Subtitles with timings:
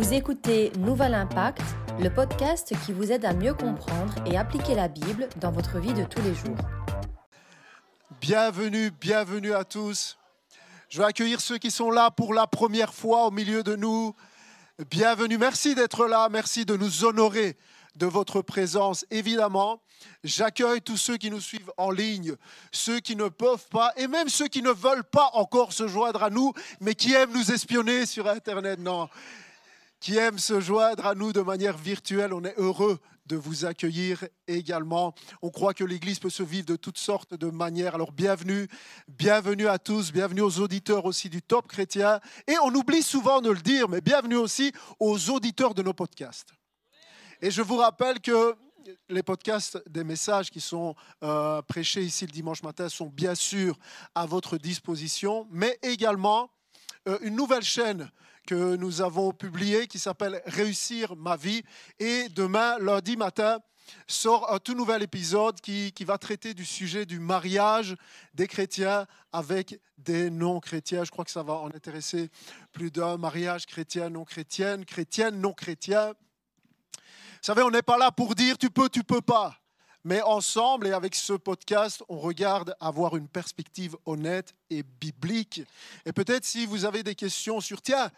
[0.00, 1.60] Vous écoutez Nouvel Impact,
[2.00, 5.92] le podcast qui vous aide à mieux comprendre et appliquer la Bible dans votre vie
[5.92, 6.56] de tous les jours.
[8.18, 10.16] Bienvenue, bienvenue à tous.
[10.88, 14.14] Je vais accueillir ceux qui sont là pour la première fois au milieu de nous.
[14.90, 17.58] Bienvenue, merci d'être là, merci de nous honorer
[17.94, 19.04] de votre présence.
[19.10, 19.82] Évidemment,
[20.24, 22.36] j'accueille tous ceux qui nous suivent en ligne,
[22.72, 26.22] ceux qui ne peuvent pas, et même ceux qui ne veulent pas encore se joindre
[26.22, 28.78] à nous, mais qui aiment nous espionner sur Internet.
[28.80, 29.10] Non,
[30.00, 32.32] qui aiment se joindre à nous de manière virtuelle.
[32.32, 35.14] On est heureux de vous accueillir également.
[35.42, 37.94] On croit que l'Église peut se vivre de toutes sortes de manières.
[37.94, 38.66] Alors bienvenue,
[39.06, 42.18] bienvenue à tous, bienvenue aux auditeurs aussi du Top Chrétien.
[42.48, 46.48] Et on oublie souvent de le dire, mais bienvenue aussi aux auditeurs de nos podcasts.
[47.42, 48.56] Et je vous rappelle que
[49.10, 53.78] les podcasts des messages qui sont euh, prêchés ici le dimanche matin sont bien sûr
[54.14, 56.50] à votre disposition, mais également
[57.06, 58.10] euh, une nouvelle chaîne
[58.46, 61.62] que nous avons publiée qui s'appelle Réussir ma vie.
[61.98, 63.58] Et demain, lundi matin,
[64.06, 67.96] sort un tout nouvel épisode qui, qui, va traiter du sujet du mariage
[68.34, 71.04] des chrétiens avec des non-chrétiens.
[71.04, 72.30] Je crois que ça va en intéresser
[72.72, 73.16] plus d'un.
[73.16, 76.14] Mariage chrétien, non-chrétienne, chrétienne, non-chrétien.
[76.94, 79.56] Vous savez, on n'est pas là pour dire tu peux, tu peux pas.
[80.04, 85.62] Mais ensemble et avec ce podcast, on regarde avoir une perspective honnête et biblique.
[86.06, 88.10] Et peut-être si vous avez des questions sur, tiens,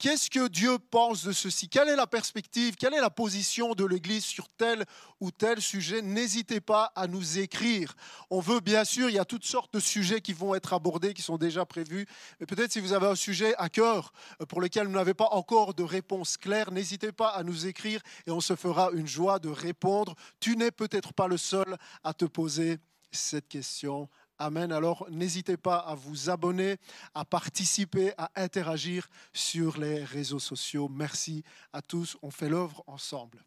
[0.00, 1.68] Qu'est-ce que Dieu pense de ceci?
[1.68, 2.74] Quelle est la perspective?
[2.76, 4.86] Quelle est la position de l'Église sur tel
[5.20, 6.00] ou tel sujet?
[6.00, 7.94] N'hésitez pas à nous écrire.
[8.30, 11.12] On veut bien sûr, il y a toutes sortes de sujets qui vont être abordés,
[11.12, 12.06] qui sont déjà prévus.
[12.40, 15.28] Mais peut-être si vous avez un sujet à cœur euh, pour lequel vous n'avez pas
[15.32, 19.38] encore de réponse claire, n'hésitez pas à nous écrire et on se fera une joie
[19.38, 20.14] de répondre.
[20.40, 22.78] Tu n'es peut-être pas le seul à te poser
[23.12, 24.08] cette question
[24.42, 24.72] Amen.
[24.72, 26.78] Alors n'hésitez pas à vous abonner,
[27.14, 30.88] à participer, à interagir sur les réseaux sociaux.
[30.88, 32.16] Merci à tous.
[32.22, 33.44] On fait l'œuvre ensemble.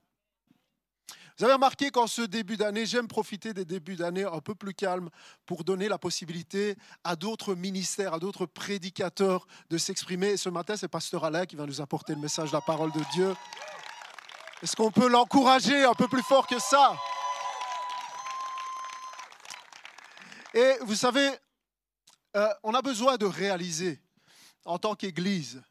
[1.39, 4.75] Vous avez remarqué qu'en ce début d'année, j'aime profiter des débuts d'année un peu plus
[4.75, 5.09] calmes
[5.47, 10.37] pour donner la possibilité à d'autres ministères, à d'autres prédicateurs de s'exprimer.
[10.37, 13.01] ce matin, c'est Pasteur Alain qui va nous apporter le message de la parole de
[13.13, 13.33] Dieu.
[14.61, 16.95] Est-ce qu'on peut l'encourager un peu plus fort que ça?
[20.53, 21.31] Et vous savez,
[22.35, 23.99] euh, on a besoin de réaliser
[24.65, 25.63] en tant qu'Église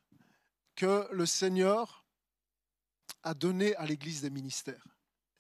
[0.74, 2.04] que le Seigneur
[3.22, 4.84] a donné à l'Église des ministères.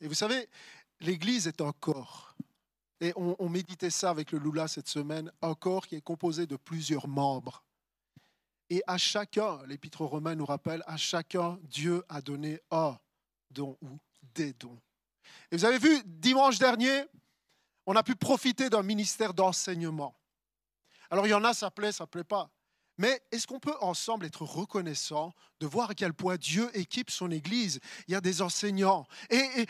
[0.00, 0.48] Et vous savez,
[1.00, 2.36] l'Église est un corps.
[3.00, 6.46] Et on, on méditait ça avec le Lula cette semaine, un corps qui est composé
[6.46, 7.64] de plusieurs membres.
[8.70, 12.96] Et à chacun, l'Épître romain nous rappelle, à chacun, Dieu a donné un
[13.50, 13.98] don ou
[14.34, 14.78] des dons.
[15.50, 17.04] Et vous avez vu, dimanche dernier,
[17.86, 20.16] on a pu profiter d'un ministère d'enseignement.
[21.10, 22.50] Alors il y en a, ça plaît, ça plaît pas.
[22.98, 27.30] Mais est-ce qu'on peut ensemble être reconnaissant de voir à quel point Dieu équipe son
[27.30, 27.80] Église?
[28.06, 29.06] Il y a des enseignants.
[29.30, 29.66] Et,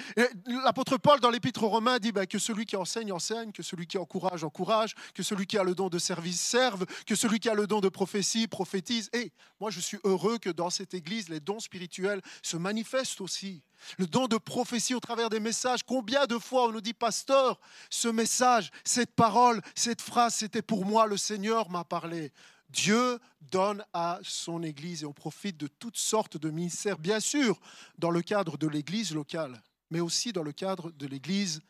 [0.47, 3.87] l'apôtre Paul, dans l'épître aux Romains, dit ben, que celui qui enseigne, enseigne, que celui
[3.87, 7.49] qui encourage, encourage, que celui qui a le don de service, serve, que celui qui
[7.49, 9.09] a le don de prophétie, prophétise.
[9.13, 13.63] Et moi, je suis heureux que dans cette Église, les dons spirituels se manifestent aussi.
[13.99, 15.83] Le don de prophétie au travers des messages.
[15.83, 17.59] Combien de fois on nous dit, pasteur,
[17.91, 22.33] ce message, cette parole, cette phrase, c'était pour moi, le Seigneur m'a parlé.
[22.73, 27.61] Dieu donne à son Église et on profite de toutes sortes de ministères, bien sûr,
[27.99, 31.61] dans le cadre de l'Église locale, mais aussi dans le cadre de l'Église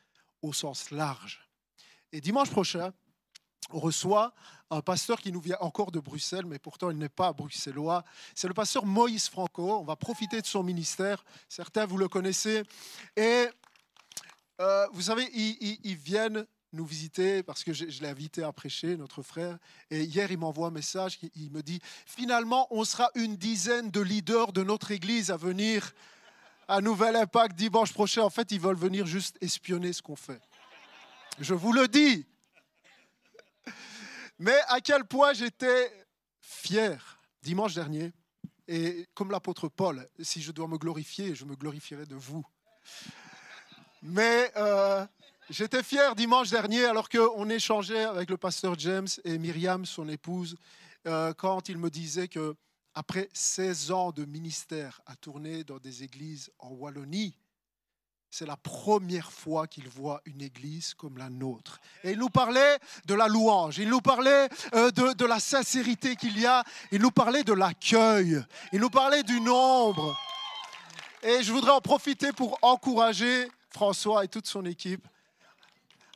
[0.43, 1.41] au sens large.
[2.13, 2.93] Et dimanche prochain,
[3.71, 4.33] on reçoit
[4.71, 8.05] un pasteur qui nous vient encore de Bruxelles, mais pourtant il n'est pas bruxellois.
[8.35, 9.79] C'est le pasteur Moïse Franco.
[9.79, 11.25] On va profiter de son ministère.
[11.49, 12.63] Certains, vous le connaissez.
[13.17, 13.47] Et
[14.61, 18.97] euh, vous savez, ils, ils viennent nous visiter parce que je, l'ai invité à prêcher,
[18.97, 19.59] notre frère.
[19.91, 21.19] Et hier, il m'envoie un message.
[21.35, 25.93] Il, me dit Finalement, on sera une dizaine de leaders de notre église à venir
[26.69, 28.23] à Nouvel Impact dimanche prochain.
[28.23, 30.41] En fait, ils veulent venir juste espionner ce qu'on fait.
[31.41, 32.27] Je vous le dis.
[34.39, 35.93] Mais à quel point j'étais
[36.41, 38.13] fier dimanche dernier.
[38.69, 42.45] Et comme l'apôtre Paul, si je dois me glorifier, je me glorifierai de vous.
[44.03, 45.07] Mais euh,
[45.51, 50.57] J'étais fier dimanche dernier, alors qu'on échangeait avec le pasteur James et Myriam, son épouse,
[51.09, 52.55] euh, quand il me disait que
[52.95, 57.37] après 16 ans de ministère à tourner dans des églises en Wallonie,
[58.31, 61.81] c'est la première fois qu'il voit une église comme la nôtre.
[62.05, 66.15] Et il nous parlait de la louange, il nous parlait euh, de, de la sincérité
[66.15, 66.63] qu'il y a,
[66.93, 68.41] il nous parlait de l'accueil,
[68.73, 70.17] il nous parlait du nombre.
[71.25, 75.07] Et je voudrais en profiter pour encourager François et toute son équipe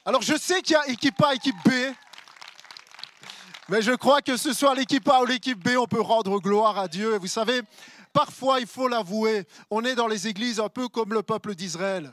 [0.06, 1.70] alors je sais qu'il y a équipe A, équipe B.
[3.68, 6.78] Mais je crois que ce soit l'équipe A ou l'équipe B, on peut rendre gloire
[6.78, 7.16] à Dieu.
[7.16, 7.62] Et vous savez,
[8.12, 12.12] parfois, il faut l'avouer, on est dans les églises un peu comme le peuple d'Israël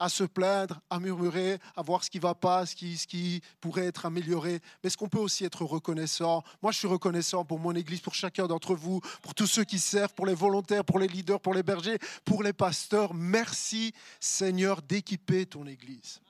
[0.00, 3.86] à se plaindre, à murmurer, à voir ce qui ne va pas, ce qui, pourrait
[3.86, 4.58] être amélioré.
[4.82, 6.42] Mais est-ce qu'on peut aussi être reconnaissant?
[6.62, 9.78] Moi, je suis reconnaissant pour mon Église, pour chacun d'entre vous, pour tous ceux qui
[9.78, 13.12] servent, pour les volontaires, pour les leaders, pour les bergers, pour les pasteurs.
[13.12, 16.20] Merci Seigneur d'équiper ton Église.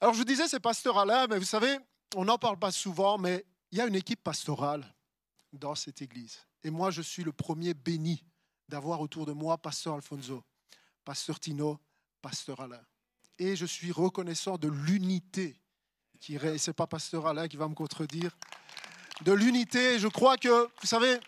[0.00, 1.78] Alors je vous disais, c'est pasteur Alain, mais vous savez,
[2.14, 4.94] on n'en parle pas souvent, mais il y a une équipe pastorale
[5.52, 6.38] dans cette Église.
[6.62, 8.24] Et moi, je suis le premier béni
[8.68, 10.42] d'avoir autour de moi pasteur Alfonso,
[11.04, 11.78] pasteur Tino,
[12.20, 12.82] pasteur Alain.
[13.38, 15.60] Et je suis reconnaissant de l'unité
[16.20, 18.36] qui Ce n'est pas pasteur Alain qui va me contredire.
[19.22, 21.18] De l'unité, je crois que, vous savez,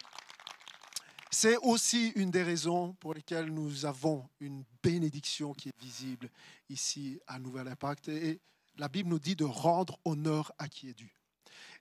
[1.30, 6.30] c'est aussi une des raisons pour lesquelles nous avons une bénédiction qui est visible
[6.68, 8.08] ici à Nouvel Impact.
[8.08, 8.40] Et
[8.78, 11.18] la Bible nous dit de rendre honneur à qui est dû.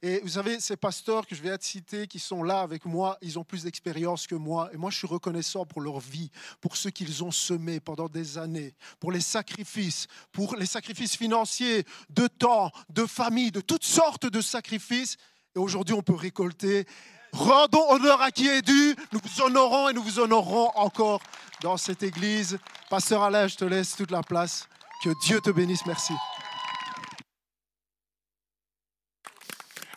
[0.03, 3.17] Et vous savez, ces pasteurs que je vais être cités, qui sont là avec moi,
[3.21, 4.69] ils ont plus d'expérience que moi.
[4.71, 6.29] Et moi, je suis reconnaissant pour leur vie,
[6.61, 11.83] pour ce qu'ils ont semé pendant des années, pour les sacrifices, pour les sacrifices financiers,
[12.11, 15.17] de temps, de famille, de toutes sortes de sacrifices.
[15.55, 16.85] Et aujourd'hui, on peut récolter.
[17.31, 18.95] Rendons honneur à qui est dû.
[19.11, 21.21] Nous vous honorons et nous vous honorons encore
[21.61, 22.59] dans cette église.
[22.91, 24.67] Pasteur Alain, je te laisse toute la place.
[25.03, 25.85] Que Dieu te bénisse.
[25.87, 26.13] Merci.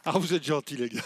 [0.04, 1.02] Ah, vous êtes gentils, les gars.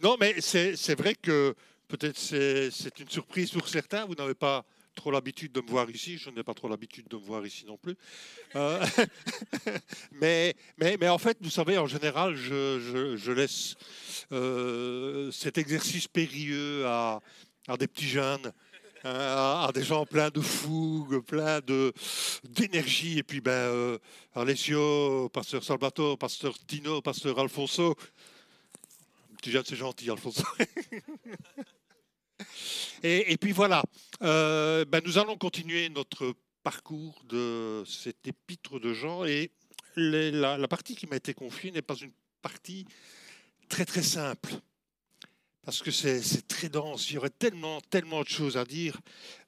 [0.00, 1.54] non, mais c'est vrai que
[1.88, 4.06] peut-être c'est une surprise pour certains.
[4.06, 4.64] Vous n'avez pas
[4.94, 6.16] trop l'habitude de me voir ici.
[6.16, 7.96] Je n'ai pas trop l'habitude de me voir ici non plus.
[8.56, 8.82] Euh,
[10.12, 13.74] mais, mais, mais, en fait, vous savez, en général, je, je, laisse
[14.32, 17.20] euh, cet exercice périlleux à,
[17.68, 18.52] à des petits jeunes
[19.04, 21.92] à, des gens pleins de fougue, pleins de,
[22.44, 23.18] d'énergie.
[23.18, 23.98] Et puis, ben, euh,
[24.34, 27.94] Alessio, pasteur Salvatore, pasteur Tino, pasteur Alfonso.
[29.44, 30.42] Jeune, c'est gentil, Alfonso.
[33.02, 33.82] et, puis voilà,
[34.22, 39.24] euh, ben, nous allons continuer notre parcours de cet épître de Jean.
[39.24, 39.52] Et
[39.96, 42.12] la partie qui m'a été confiée n'est pas une
[42.42, 42.84] partie
[43.68, 44.50] très très simple
[45.68, 47.10] parce que c'est très dense.
[47.10, 48.98] Il y aurait tellement, tellement de choses à dire.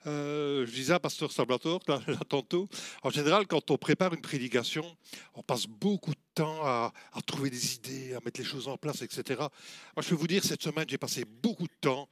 [0.07, 2.69] Euh, je disais à Pasteur Sablator, là, tantôt,
[3.03, 4.85] en général, quand on prépare une prédication,
[5.33, 6.93] on passe beaucoup de temps à,
[7.25, 9.39] trouver des idées, à mettre les choses en place, etc.
[9.39, 12.07] Moi, je peux vous dire, cette semaine, j'ai passé beaucoup de temps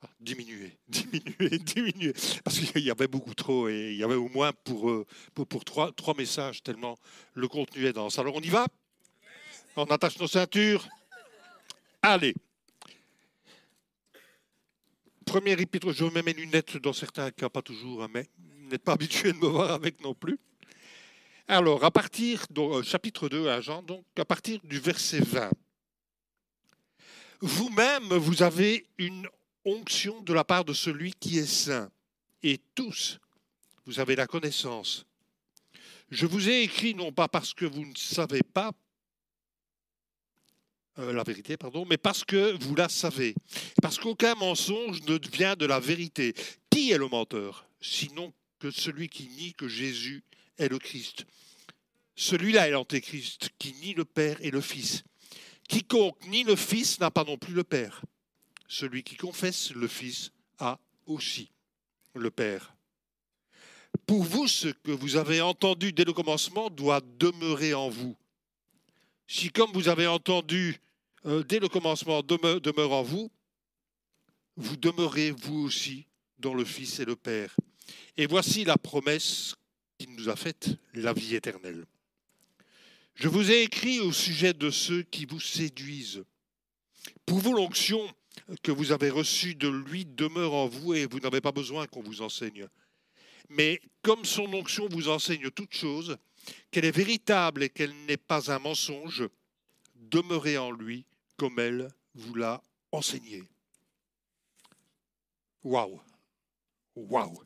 [0.00, 4.30] à diminuer, diminuer, diminuer, parce qu'il y avait beaucoup trop et il y avait au
[4.30, 6.96] moins pour, euh, pour, pour trois, trois messages, tellement
[7.34, 8.18] le contenu est dense.
[8.18, 8.66] Alors, on y va?
[9.76, 10.88] On attache nos ceintures?
[12.00, 12.34] Allez
[15.30, 18.82] Premier épître, je mets mes lunettes dans certains cas, pas toujours, hein, mais vous n'êtes
[18.82, 20.40] pas habitué de me voir avec non plus.
[21.46, 25.52] Alors, à partir, du euh, chapitre 2 à Jean, donc à partir du verset 20,
[27.42, 29.28] vous-même, vous avez une
[29.64, 31.92] onction de la part de celui qui est saint,
[32.42, 33.20] et tous,
[33.86, 35.06] vous avez la connaissance.
[36.10, 38.72] Je vous ai écrit non pas parce que vous ne savez pas,
[41.00, 43.34] euh, la vérité, pardon, mais parce que vous la savez.
[43.82, 46.34] Parce qu'aucun mensonge ne vient de la vérité.
[46.70, 50.22] Qui est le menteur Sinon que celui qui nie que Jésus
[50.58, 51.24] est le Christ?
[52.14, 55.02] Celui-là est l'antéchrist qui nie le Père et le Fils.
[55.68, 58.02] Quiconque nie le Fils n'a pas non plus le Père.
[58.68, 61.50] Celui qui confesse le Fils a aussi
[62.14, 62.74] le Père.
[64.06, 68.16] Pour vous, ce que vous avez entendu dès le commencement doit demeurer en vous.
[69.26, 70.80] Si comme vous avez entendu
[71.26, 73.30] euh, dès le commencement demeure, en vous,
[74.56, 76.06] vous demeurez vous aussi
[76.38, 77.54] dans le Fils et le Père.
[78.16, 79.56] Et voici la promesse
[79.98, 81.84] qu'il nous a faite, la vie éternelle.
[83.14, 86.24] Je vous ai écrit au sujet de ceux qui vous séduisent.
[87.26, 88.00] Pour vous, l'onction
[88.62, 92.02] que vous avez reçue de lui demeure en vous et vous n'avez pas besoin qu'on
[92.02, 92.66] vous enseigne.
[93.48, 96.16] Mais comme son onction vous enseigne toute chose,
[96.70, 99.28] qu'elle est véritable et qu'elle n'est pas un mensonge,
[100.10, 101.04] demeurez en lui
[101.36, 102.62] comme elle vous l'a
[102.92, 103.42] enseigné.
[105.62, 106.00] Waouh!
[106.96, 107.42] Waouh!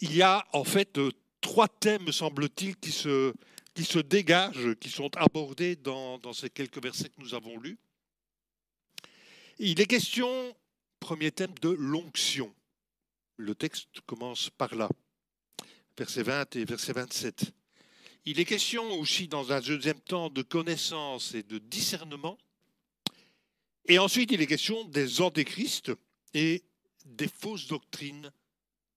[0.00, 0.98] Il y a en fait
[1.40, 7.08] trois thèmes, me semble-t-il, qui se, dégagent, qui sont abordés dans, dans ces quelques versets
[7.08, 7.78] que nous avons lus.
[9.58, 10.56] Il est question,
[11.00, 12.54] premier thème, de l'onction.
[13.36, 14.88] Le texte commence par là,
[15.96, 17.52] verset 20 et verset 27.
[18.26, 22.38] Il est question aussi dans un deuxième temps de connaissance et de discernement.
[23.86, 25.90] Et ensuite, il est question des antéchrists
[26.34, 26.62] et
[27.06, 28.30] des fausses doctrines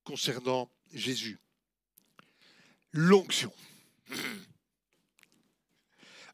[0.03, 1.39] concernant Jésus.
[2.91, 3.51] l'onction.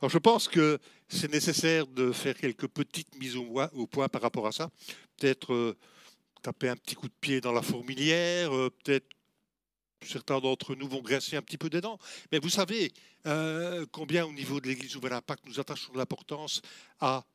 [0.01, 4.47] Alors je pense que c'est nécessaire de faire quelques petites mises au, point par rapport
[4.47, 4.69] à ça.
[5.17, 5.77] Peut-être euh,
[6.41, 9.07] taper un petit coup de pied dans la fourmilière, euh, peut-être
[10.07, 11.99] certains d'entre nous vont graisser un petit peu des dents.
[12.31, 12.91] Mais vous savez
[13.25, 16.61] euh, combien au niveau de l'Église Nouvel Impact nous attachons de l'importance
[16.99, 17.25] à,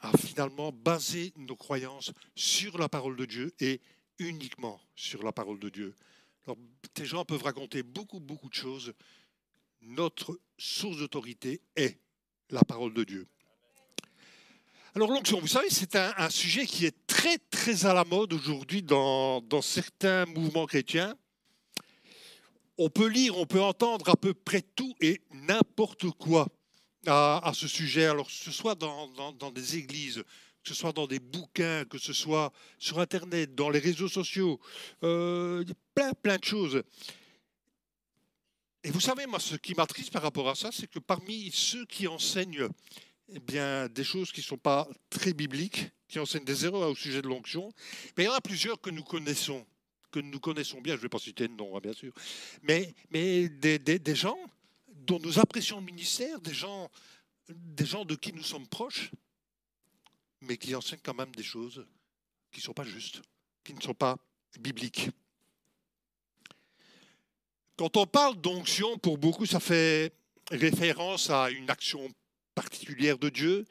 [0.00, 3.80] à finalement baser nos croyances sur la parole de Dieu et
[4.18, 5.94] uniquement sur la parole de Dieu.
[6.46, 6.56] Alors,
[6.94, 8.92] des gens peuvent raconter beaucoup, beaucoup de choses.
[9.82, 11.98] Notre source d'autorité est
[12.50, 13.26] la parole de Dieu.
[14.96, 18.82] Alors l'onction, vous savez, c'est un, sujet qui est très très à la mode aujourd'hui
[18.82, 21.14] dans, certains mouvements chrétiens.
[22.82, 26.48] On peut lire, on peut entendre à peu près tout et n'importe quoi
[27.06, 28.06] à, ce sujet.
[28.06, 30.24] Alors que ce soit dans, des églises,
[30.62, 34.58] que ce soit dans des bouquins, que ce soit sur Internet, dans les réseaux sociaux,
[35.02, 35.62] euh,
[35.94, 36.82] plein plein de choses.
[38.82, 41.84] Et vous savez, moi, ce qui m'attriste par rapport à ça, c'est que parmi ceux
[41.84, 42.70] qui enseignent
[43.28, 46.96] eh bien, des choses qui ne sont pas très bibliques, qui enseignent des erreurs au
[46.96, 47.74] sujet de l'onction,
[48.16, 49.66] il y en a plusieurs que nous connaissons,
[50.10, 52.12] que nous connaissons bien, je ne vais pas citer de nom, hein, bien sûr,
[52.62, 54.38] mais, mais des, des, gens
[54.88, 56.90] dont nous apprécions le ministère, des gens,
[57.48, 59.10] des gens de qui nous sommes proches,
[60.42, 61.86] mais qui enseignent quand même des choses
[62.50, 63.22] qui ne sont pas justes,
[63.64, 64.16] qui ne sont pas
[64.58, 65.10] bibliques.
[67.76, 70.12] Quand on parle d'onction, pour beaucoup, ça fait
[70.50, 72.12] référence à une action
[72.54, 73.64] particulière de Dieu,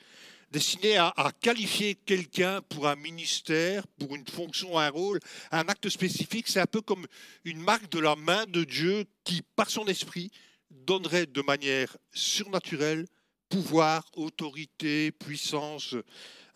[0.51, 5.19] destinée à, qualifier quelqu'un pour un ministère, pour une fonction, un rôle,
[5.51, 6.47] un acte spécifique.
[6.47, 7.05] C'est un peu comme
[7.45, 10.31] une marque de la main de Dieu qui, par son esprit,
[10.71, 13.05] donnerait de manière surnaturelle
[13.49, 15.95] pouvoir, autorité, puissance,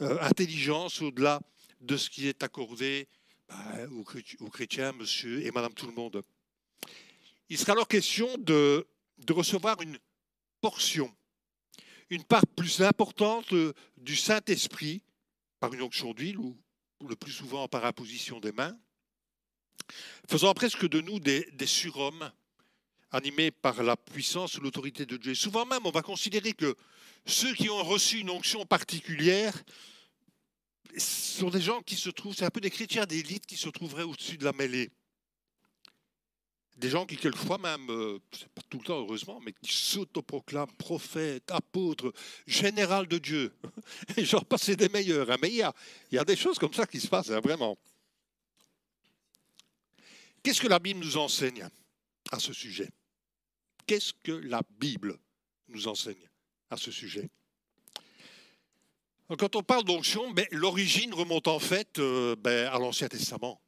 [0.02, 1.40] euh, intelligence au-delà
[1.82, 3.08] de ce qui est accordé
[3.48, 3.56] bah,
[4.40, 6.22] aux, chrétiens, monsieur et madame tout le monde.
[7.50, 8.86] Il sera alors question de
[9.30, 9.98] recevoir une
[10.62, 11.14] portion
[12.14, 15.02] une part plus importante euh, du Saint-Esprit
[15.60, 16.58] par une onction d'huile ou,
[17.08, 18.78] le plus souvent par imposition des mains,
[20.30, 22.32] faisant presque de nous des, surhommes
[23.12, 25.36] animés par la puissance ou l'autorité de Dieu.
[25.36, 26.76] souvent même, on va considérer que
[27.26, 29.64] ceux qui ont reçu une onction particulière
[30.98, 34.04] sont des gens qui se trouvent, c'est un peu des chrétiens d'élite qui se trouveraient
[34.04, 34.92] au-dessus de la mêlée
[36.76, 38.20] des gens qui, quelquefois même, euh,
[38.56, 42.12] pas tout le temps heureusement, mais qui s'autoproclament prophètes, apôtres,
[42.48, 43.54] général de Dieu.
[44.18, 45.30] Et j'en passe des meilleurs.
[45.30, 45.38] Hein.
[45.42, 45.74] Mais il y, a,
[46.12, 47.78] y, a, des choses comme ça qui se passent, hein, vraiment.
[50.42, 51.70] Qu'est-ce que la Bible nous enseigne
[52.32, 52.90] à ce sujet?
[53.86, 55.18] Qu'est-ce que la Bible
[55.70, 56.30] nous enseigne
[56.70, 57.30] à ce sujet?
[59.38, 63.63] Quand on parle d'onction, ben, l'origine remonte en fait euh, ben, à l'Ancien Testament.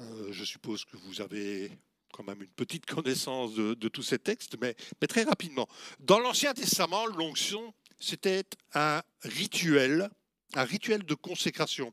[0.00, 1.70] Euh, je suppose que vous avez
[2.12, 4.74] quand même une petite connaissance de, tous ces textes, mais,
[5.08, 5.68] très rapidement.
[5.98, 10.08] Dans l'Ancien Testament, l'onction, c'était un rituel,
[10.54, 11.92] un rituel de consécration.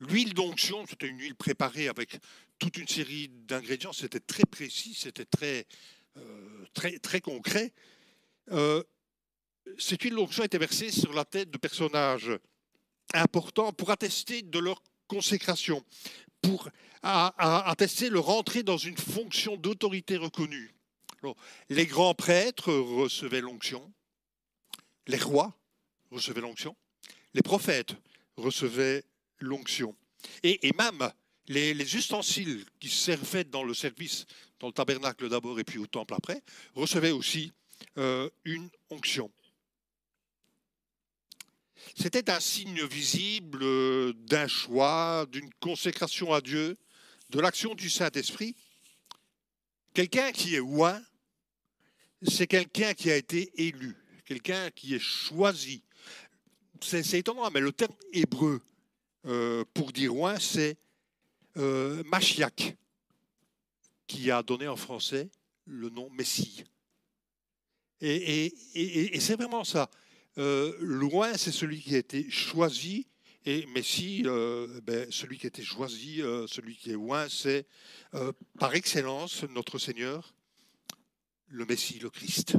[0.00, 2.18] L'huile d'onction, c'était une huile préparée avec
[2.58, 5.66] toute une série d'ingrédients, c'était très précis, c'était très,
[6.16, 7.74] euh, très, très concret.
[8.52, 8.82] Euh,
[9.78, 12.30] cette huile d'onction était versée sur la tête de personnages
[13.12, 15.84] importants pour attester de leur consécration,
[16.42, 16.68] pour
[17.02, 20.74] attester leur entrée dans une fonction d'autorité reconnue.
[21.68, 23.92] les grands prêtres recevaient l'onction,
[25.06, 25.56] les rois
[26.10, 26.76] recevaient l'onction,
[27.34, 27.94] les prophètes
[28.36, 29.04] recevaient
[29.38, 29.94] l'onction.
[30.42, 31.10] Et, même
[31.48, 34.26] les, ustensiles qui servaient dans le service,
[34.58, 36.42] dans le tabernacle d'abord et puis au temple après,
[36.74, 37.52] recevaient aussi
[37.98, 39.30] euh, une onction.
[41.96, 46.76] C'était un signe visible euh, d'un choix, d'une consécration à Dieu,
[47.30, 48.54] de l'action du Saint-Esprit.
[49.94, 51.02] Quelqu'un qui est oint,
[52.22, 55.82] c'est quelqu'un qui a été élu, quelqu'un qui est choisi.
[56.80, 58.62] C'est étonnant, mais le terme hébreu
[59.26, 60.78] euh, pour dire oint, c'est
[61.56, 62.76] euh, Machiac,
[64.06, 65.28] qui a donné en français
[65.66, 66.64] le nom Messie.
[68.00, 69.90] et c'est vraiment ça.
[70.40, 73.06] Euh, loin, c'est celui qui a été choisi.
[73.44, 77.66] Et Messie, euh, ben, celui qui a été choisi, euh, celui qui est loin, c'est
[78.58, 80.34] par excellence notre Seigneur,
[81.46, 82.56] le Messie, le Christ.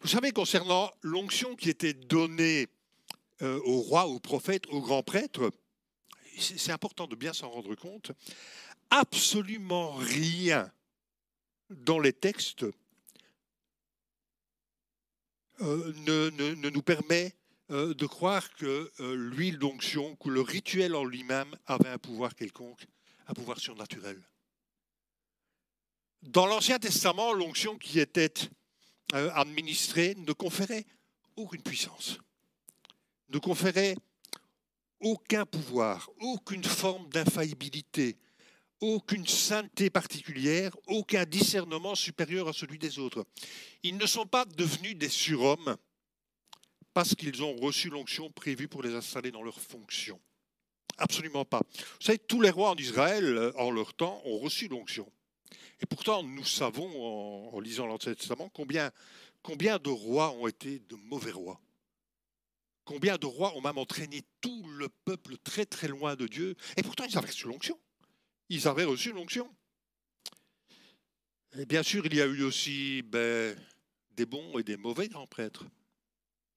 [0.00, 2.68] Vous savez, concernant l'onction qui était donnée
[3.40, 5.50] au roi, au prophète, au grand prêtre,
[6.38, 8.12] c'est important de bien s'en rendre compte,
[8.90, 10.72] absolument rien
[11.72, 12.64] dans les textes
[15.60, 17.34] euh, ne, nous permet
[17.70, 22.34] euh, de croire que euh, l'huile d'onction, que le rituel en lui-même avait un pouvoir
[22.34, 22.84] quelconque,
[23.28, 24.20] un pouvoir surnaturel.
[26.22, 28.34] Dans l'Ancien Testament, l'onction qui était
[29.12, 30.86] administrée ne conférait
[31.36, 32.18] aucune puissance,
[33.28, 33.96] ne conférait
[35.00, 38.16] aucun pouvoir, aucune forme d'infaillibilité,
[38.82, 43.24] aucune sainteté particulière, aucun discernement supérieur à celui des autres.
[43.84, 45.76] Ils ne sont pas devenus des surhommes
[46.92, 50.20] parce qu'ils ont reçu l'onction prévue pour les installer dans leurs fonctions.
[50.98, 51.62] Absolument pas.
[51.72, 55.10] Vous savez, tous les rois en Israël, euh, en leur temps, ont reçu l'onction.
[55.80, 58.90] Et pourtant, nous savons, en, lisant l'Ancien Testament, combien,
[59.42, 61.60] combien de rois ont été de mauvais rois.
[62.84, 66.56] Combien de rois ont même entraîné tout le peuple très très loin de Dieu.
[66.76, 67.78] Et pourtant, ils avaient reçu l'onction
[68.52, 69.50] ils avaient reçu l'onction.
[71.54, 73.56] Et bien sûr, il y a eu aussi ben,
[74.10, 75.64] des bons et des mauvais grands prêtres.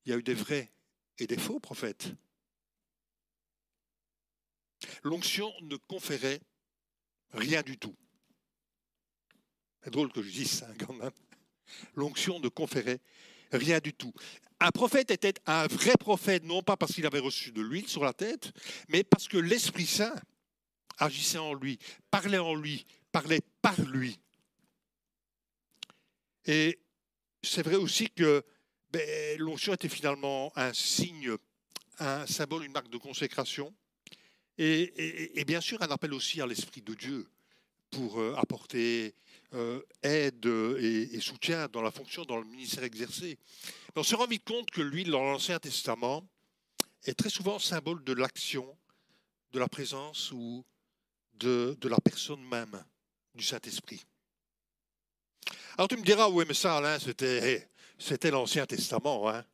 [0.05, 0.73] Il y a eu des vrais
[1.19, 2.09] et des faux prophètes.
[5.03, 6.41] L'onction ne conférait
[7.31, 7.95] rien du tout.
[9.81, 11.11] C'est drôle que je dise ça quand même.
[11.95, 12.99] L'onction ne conférait
[13.53, 14.13] rien du tout.
[14.59, 18.03] Un prophète était un vrai prophète, non pas parce qu'il avait reçu de l'huile sur
[18.03, 18.51] la tête,
[18.89, 20.15] mais parce que l'Esprit Saint
[20.97, 21.79] agissait en lui,
[22.11, 24.19] parlait en lui, parlait par lui.
[26.45, 26.79] Et
[27.41, 28.43] c'est vrai aussi que
[28.91, 31.35] ben, l'onction était finalement un signe,
[31.99, 33.73] un symbole, une marque de consécration.
[34.57, 37.27] Et, bien sûr, un appel aussi à l'Esprit de Dieu
[37.91, 39.13] pour euh, apporter
[39.53, 40.45] euh, aide
[40.79, 43.37] et, soutien dans la fonction, dans le ministère exercé.
[43.95, 46.25] on se rend vite compte que l'huile dans l'Ancien Testament
[47.03, 48.77] est très souvent symbole de l'action,
[49.51, 50.65] de la présence ou
[51.39, 52.83] de, la personne même
[53.33, 54.03] du Saint-Esprit.
[55.77, 59.29] Alors tu me diras, oui, mais ça, Alain, c'était, l'Ancien Testament.
[59.29, 59.45] Hein.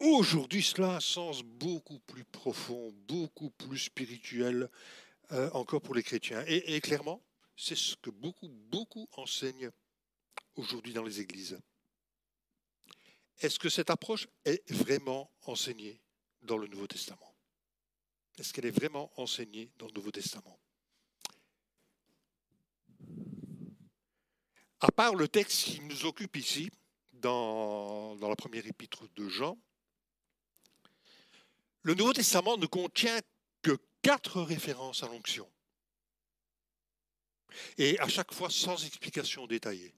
[0.00, 4.68] Aujourd'hui, cela a un sens beaucoup plus profond, beaucoup plus spirituel,
[5.32, 6.44] euh, encore pour les chrétiens.
[6.46, 7.22] Et, et clairement,
[7.56, 9.70] c'est ce que beaucoup, beaucoup enseignent
[10.56, 11.58] aujourd'hui dans les églises.
[13.40, 16.00] Est-ce que cette approche est vraiment enseignée
[16.42, 17.34] dans le Nouveau Testament?
[18.38, 20.58] Est-ce qu'elle est vraiment enseignée dans le Nouveau Testament?
[24.84, 26.70] À part le texte qui nous occupe ici,
[27.14, 29.56] dans, la première épître de Jean,
[31.80, 33.18] le Nouveau Testament ne contient
[33.62, 35.48] que quatre références à l'onction.
[37.78, 39.94] Et à chaque fois sans explication détaillée.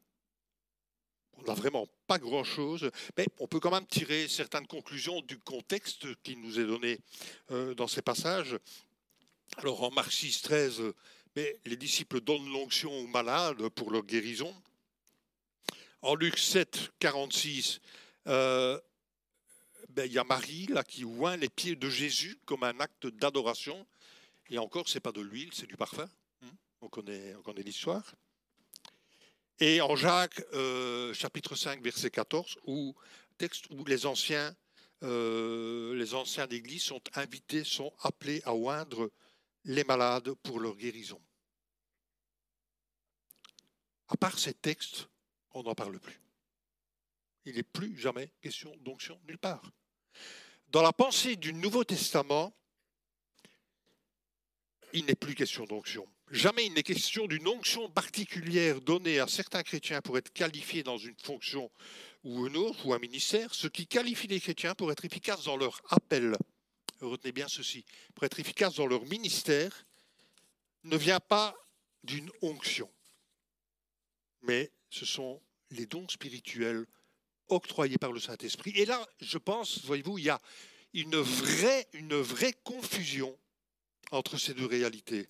[1.32, 6.14] On n'a vraiment pas grand-chose, mais on peut quand même tirer certaines conclusions du contexte
[6.22, 7.00] qui nous est donné
[7.50, 8.56] euh, dans ces passages.
[9.56, 10.82] Alors en Marc 6, 13,
[11.34, 14.54] mais les disciples donnent l'onction aux malades pour leur guérison.
[16.02, 17.80] En Luc 7, 46,
[18.26, 18.80] euh,
[19.88, 23.06] ben, il y a Marie là, qui oint les pieds de Jésus comme un acte
[23.06, 23.86] d'adoration.
[24.50, 26.08] Et encore, ce n'est pas de l'huile, c'est du parfum.
[26.82, 28.14] On connaît, on connaît l'histoire.
[29.58, 32.94] Et en Jacques, euh, chapitre 5, verset 14, où,
[33.38, 34.54] texte où les anciens,
[35.02, 39.10] euh, les anciens d'Église sont invités, sont appelés à oindre
[39.64, 41.20] les malades pour leur guérison.
[44.08, 45.08] À part ces textes,
[45.56, 46.20] on n'en parle plus.
[47.46, 49.72] Il n'est plus jamais question d'onction nulle part.
[50.68, 52.54] Dans la pensée du Nouveau Testament,
[54.92, 56.06] il n'est plus question d'onction.
[56.30, 60.98] Jamais il n'est question d'une onction particulière donnée à certains chrétiens pour être qualifiés dans
[60.98, 61.70] une fonction
[62.24, 65.56] ou une autre, ou un ministère, ce qui qualifie les chrétiens pour être efficaces dans
[65.56, 66.36] leur appel.
[67.00, 69.86] Retenez bien ceci, pour être efficaces dans leur ministère,
[70.82, 71.54] ne vient pas
[72.02, 72.90] d'une onction,
[74.42, 76.86] mais ce sont les dons spirituels
[77.48, 78.72] octroyés par le Saint-Esprit.
[78.76, 80.40] Et là, je pense, voyez-vous, il y a
[80.94, 83.38] une vraie, une vraie confusion
[84.10, 85.28] entre ces deux réalités.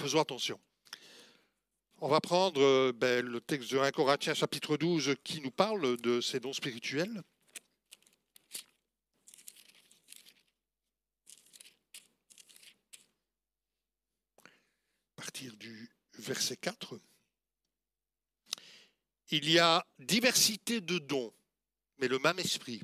[0.00, 0.60] Faisons attention.
[2.00, 5.96] On va prendre euh, ben, le texte de 1 Corinthiens chapitre 12 qui nous parle
[5.98, 7.22] de ces dons spirituels.
[15.16, 16.98] À partir du verset 4.
[19.36, 21.34] Il y a diversité de dons,
[21.98, 22.80] mais le même esprit.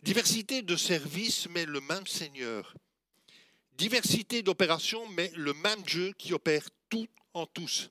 [0.00, 2.74] Diversité de services, mais le même Seigneur.
[3.72, 7.90] Diversité d'opérations, mais le même Dieu qui opère tout en tous.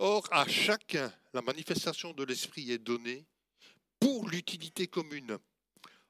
[0.00, 3.24] Or, à chacun, la manifestation de l'Esprit est donnée
[4.00, 5.38] pour l'utilité commune.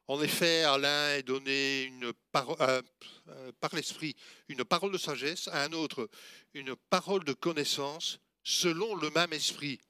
[0.09, 2.83] En effet, à l'un est donné une euh,
[3.29, 4.17] euh, par l'Esprit
[4.49, 6.09] une parole de sagesse, à un autre
[6.55, 9.81] une parole de connaissance, selon le même Esprit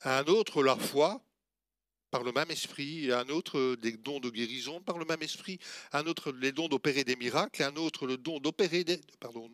[0.00, 1.22] à un autre la foi
[2.10, 5.58] par le même esprit, un autre des dons de guérison par le même esprit,
[5.92, 9.50] un autre les dons d'opérer des miracles, un autre le don d'opérer des pardon,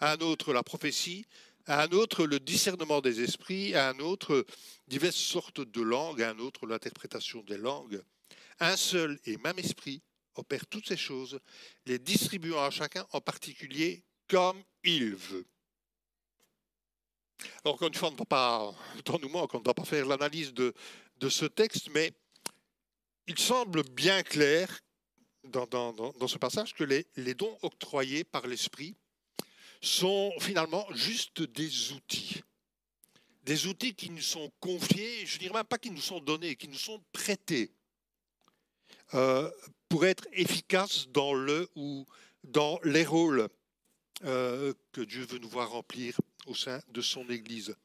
[0.00, 1.26] un autre la prophétie,
[1.66, 4.46] un autre le discernement des esprits, un autre
[4.86, 8.00] diverses sortes de langues, un autre l'interprétation des langues.
[8.60, 10.02] Un seul et même esprit
[10.36, 11.40] opère toutes ces choses,
[11.86, 15.46] les distribuant à chacun en particulier comme il veut.
[17.64, 19.84] Alors, encore une fois, on ne va pas, dans nous manque, on ne va pas
[19.84, 20.72] faire l'analyse de,
[21.28, 22.12] ce texte, mais
[23.26, 24.80] il semble bien clair
[25.44, 25.66] dans,
[26.26, 28.96] ce passage que les, les dons octroyés par l'Esprit
[29.80, 32.42] sont finalement juste des outils.
[33.44, 36.56] Des outils qui nous sont confiés, je ne dirais même pas qui nous sont donnés,
[36.56, 37.70] qui nous sont prêtés
[39.14, 39.50] euh,
[39.88, 42.04] pour être efficaces dans le ou
[42.42, 43.48] dans les rôles
[44.24, 47.76] euh, que Dieu veut nous voir remplir au sein de son Église.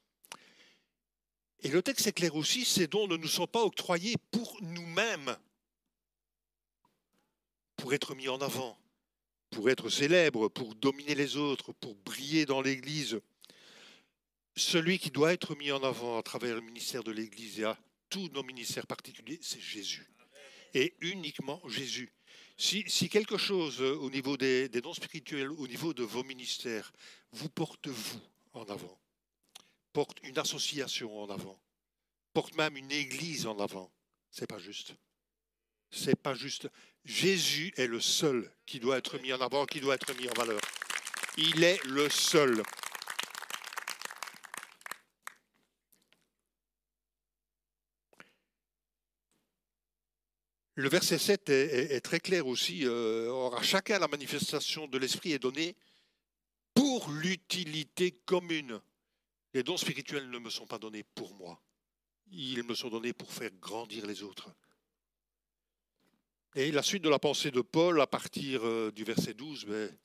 [1.64, 5.38] Et le texte est clair aussi, ces dons ne nous sont pas octroyés pour nous-mêmes,
[7.76, 8.80] pour être mis en avant,
[9.52, 13.20] pour être célèbre, pour dominer les autres, pour briller dans l'Église.
[14.56, 17.78] Celui qui doit être mis en avant à travers le ministère de l'Église et à
[18.10, 20.12] tous nos ministères particuliers, c'est Jésus.
[20.74, 22.12] Et uniquement Jésus.
[22.58, 26.92] Si, quelque chose au niveau des, dons spirituels, au niveau de vos ministères,
[27.32, 28.22] vous porte vous
[28.54, 29.00] en avant,
[29.94, 31.60] porte une association en avant,
[32.34, 33.92] porte même une église en avant,
[34.30, 34.94] c'est pas juste.
[35.92, 36.70] C'est pas juste.
[37.04, 40.34] Jésus est le seul qui doit être mis en avant, qui doit être mis en
[40.34, 40.62] valeur.
[41.38, 42.64] Il est le seul.
[50.76, 52.86] Le verset 7 est, très clair aussi.
[52.86, 55.76] Euh, or, à chacun, la manifestation de l'Esprit est donnée
[57.10, 58.80] l'utilité commune.
[59.54, 61.62] Les dons spirituels ne me sont pas donnés pour moi.
[62.32, 64.50] Ils me sont donnés pour faire grandir les autres.
[66.56, 69.98] Et la suite de la pensée de Paul, à partir euh, du verset 12, ben,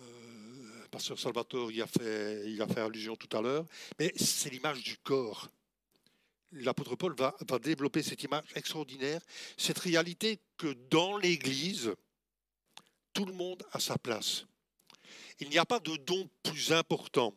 [0.00, 3.66] euh, Pasteur Salvatore y a, fait, il a fait allusion tout à l'heure,
[3.98, 5.50] mais c'est l'image du corps
[6.52, 9.20] l'apôtre Paul va, développer cette image extraordinaire,
[9.56, 11.94] cette réalité que dans l'Église,
[13.12, 14.46] tout le monde a sa place.
[15.40, 17.34] Il n'y a pas de don plus important,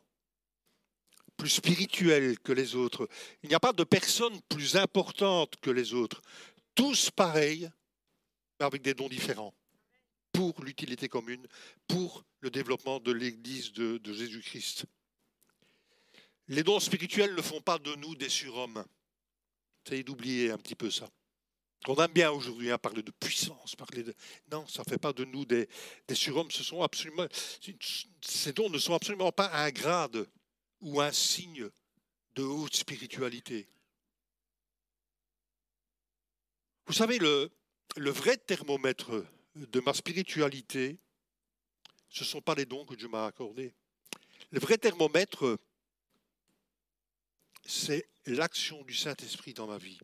[1.38, 3.08] plus spirituel que les autres.
[3.42, 6.22] Il n'y a pas de personne plus importante que les autres.
[6.76, 7.70] Tous pareils,
[8.60, 9.54] avec des dons différents,
[10.34, 11.48] pour l'utilité commune,
[11.88, 14.86] pour le développement de l'Église de, de Jésus-Christ.
[16.50, 18.84] Les dons spirituels ne font pas de nous des surhommes.
[19.86, 21.08] Essayez d'oublier un petit peu ça.
[21.88, 24.14] On aime bien aujourd'hui à hein, parler de puissance, parler de.
[24.52, 25.68] Non, ça ne fait pas de nous des,
[26.08, 26.50] des surhommes.
[26.50, 27.28] Ce sont absolument.
[28.22, 30.26] Ces dons ne sont absolument pas un grade
[30.80, 31.70] ou un signe
[32.36, 33.68] de haute spiritualité.
[36.86, 37.52] Vous savez, le,
[37.98, 41.00] le vrai thermomètre de ma spiritualité,
[42.10, 43.74] ce ne sont pas les dons que Dieu m'a accordés.
[44.52, 45.58] Le vrai thermomètre,
[47.66, 50.00] c'est l'action du Saint-Esprit dans ma vie,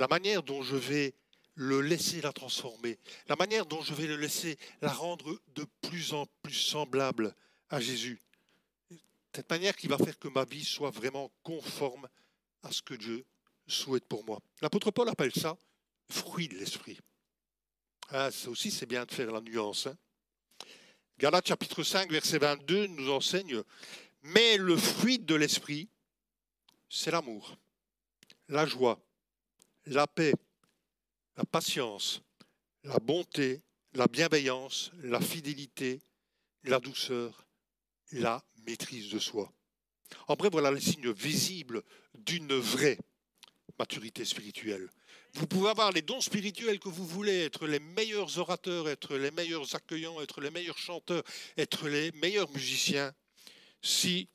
[0.00, 1.14] la manière dont je vais
[1.54, 6.14] le laisser la transformer, la manière dont je vais le laisser la rendre de plus
[6.14, 7.34] en plus semblable
[7.68, 8.22] à Jésus.
[9.34, 12.08] Cette manière qui va faire que ma vie soit vraiment conforme
[12.62, 13.26] à ce que Dieu
[13.66, 14.40] souhaite pour moi.
[14.62, 15.56] L'apôtre Paul appelle ça
[16.08, 16.98] fruit de l'esprit.
[18.08, 19.86] Ah, ça aussi, c'est bien de faire la nuance.
[19.86, 19.96] Hein.
[21.44, 23.62] Chapitre 5, verset 22 nous enseigne,
[24.22, 25.88] mais le fruit de l'esprit,
[26.88, 27.56] c'est l'amour,
[28.48, 28.98] la joie,
[29.86, 30.32] la paix,
[31.36, 32.22] la patience,
[32.84, 33.62] la bonté,
[33.94, 36.00] la bienveillance, la fidélité,
[36.64, 37.46] la douceur,
[38.12, 39.52] la maîtrise de soi.
[40.28, 41.82] En bref, voilà les signes visibles
[42.14, 42.98] d'une vraie
[43.78, 44.88] maturité spirituelle.
[45.34, 49.30] Vous pouvez avoir les dons spirituels que vous voulez, être les meilleurs orateurs, être les
[49.30, 51.22] meilleurs accueillants, être les meilleurs chanteurs,
[51.56, 53.12] être les meilleurs musiciens.
[53.80, 54.28] Si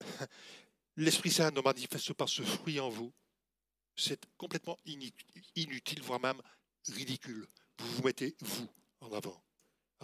[0.96, 3.12] l'Esprit Saint ne manifeste pas ce fruit en vous,
[3.96, 6.40] c'est complètement inutile, voire même
[6.88, 7.46] ridicule.
[7.78, 8.68] Vous vous mettez vous
[9.00, 9.42] en avant.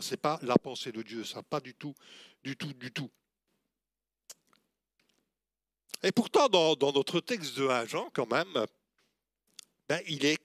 [0.00, 1.94] Ce n'est pas la pensée de Dieu, ça, pas du tout,
[2.42, 3.10] du tout, du tout.
[6.02, 8.66] Et pourtant, dans, notre texte de 1 Jean, quand même,
[9.88, 10.38] ben, il est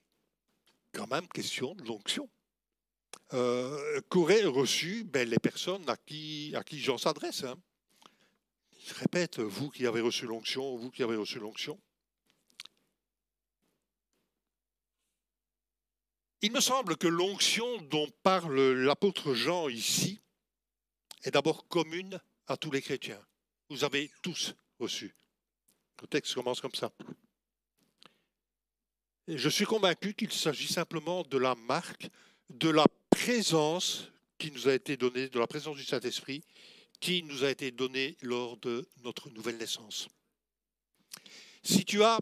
[0.92, 2.28] quand même question de l'onction.
[3.34, 7.44] Euh, Qu'auraient reçu ben, les personnes à qui, à Jean s'adresse.
[7.44, 7.56] Hein?
[8.88, 11.80] Je répète, vous qui avez reçu l'onction, vous qui avez reçu l'onction.
[16.44, 20.20] Il me semble que l'onction dont parle l'apôtre Jean ici
[21.24, 23.26] est d'abord commune à tous les chrétiens.
[23.70, 25.16] Vous avez tous reçu.
[26.02, 26.92] Le texte commence comme ça.
[29.30, 32.10] je suis convaincu qu'il s'agit simplement de la marque
[32.50, 36.44] de la présence qui nous a été donnée, de la présence du Saint-Esprit
[37.00, 40.10] qui nous a été donnée lors de notre nouvelle naissance.
[41.64, 42.20] Si tu as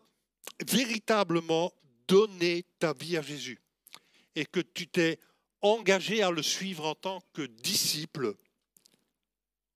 [0.63, 1.73] véritablement
[2.07, 3.59] donné ta vie à Jésus
[4.35, 5.19] et que tu t'es
[5.61, 8.35] engagé à le suivre en tant que disciple,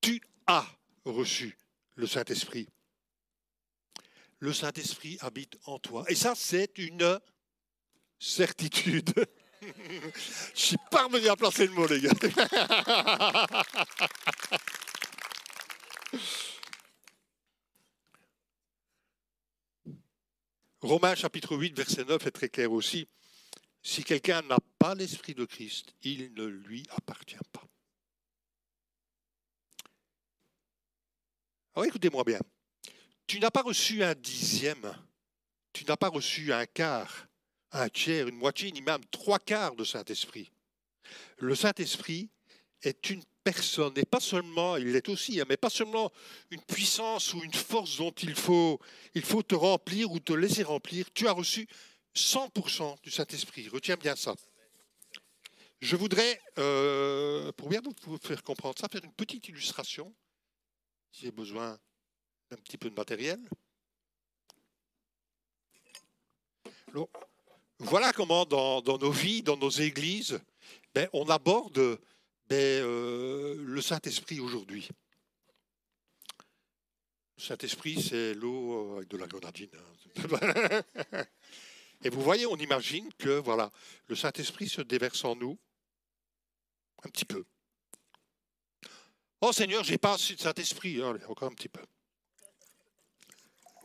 [0.00, 0.66] tu as
[1.04, 1.56] reçu
[1.94, 2.68] le Saint-Esprit.
[4.38, 6.04] Le Saint-Esprit habite en toi.
[6.08, 7.20] Et ça, c'est une
[8.18, 9.12] certitude.
[9.62, 12.10] Je suis parvenu à placer le mot, les gars.
[20.82, 23.08] Romains chapitre 8, verset 9 est très clair aussi.
[23.86, 27.62] Si quelqu'un n'a pas l'Esprit de Christ, il ne lui appartient pas.
[31.72, 32.40] Alors écoutez-moi bien.
[33.28, 34.92] Tu n'as pas reçu un dixième,
[35.72, 37.28] tu n'as pas reçu un quart,
[37.70, 40.50] un tiers, une moitié, ni même trois quarts de Saint-Esprit.
[41.38, 42.28] Le Saint-Esprit
[42.82, 46.10] est une personne, et pas seulement, il l'est aussi, hein, mais pas seulement
[46.50, 48.80] une puissance ou une force dont il faut,
[49.14, 51.06] il faut te remplir ou te laisser remplir.
[51.14, 51.68] Tu as reçu
[52.16, 53.68] 100% du Saint-Esprit.
[53.68, 54.34] Retiens bien ça.
[55.80, 60.12] Je voudrais, euh, pour bien vous faire comprendre ça, faire une petite illustration.
[61.12, 61.78] Si j'ai besoin
[62.50, 63.38] d'un petit peu de matériel.
[67.78, 70.40] voilà comment dans, nos vies, dans nos églises,
[70.94, 72.00] ben, on aborde
[72.48, 74.88] ben, euh, le Saint-Esprit aujourd'hui.
[77.36, 79.68] Le Saint-Esprit, c'est l'eau avec de la grenadine.
[79.74, 81.22] Hein.
[82.02, 83.70] Et vous voyez, on imagine que voilà,
[84.08, 85.58] le Saint-Esprit se déverse en nous
[87.04, 87.44] un petit peu.
[89.40, 91.02] Oh Seigneur, j'ai pas assez de Saint-Esprit.
[91.02, 91.82] Allez, encore un petit peu.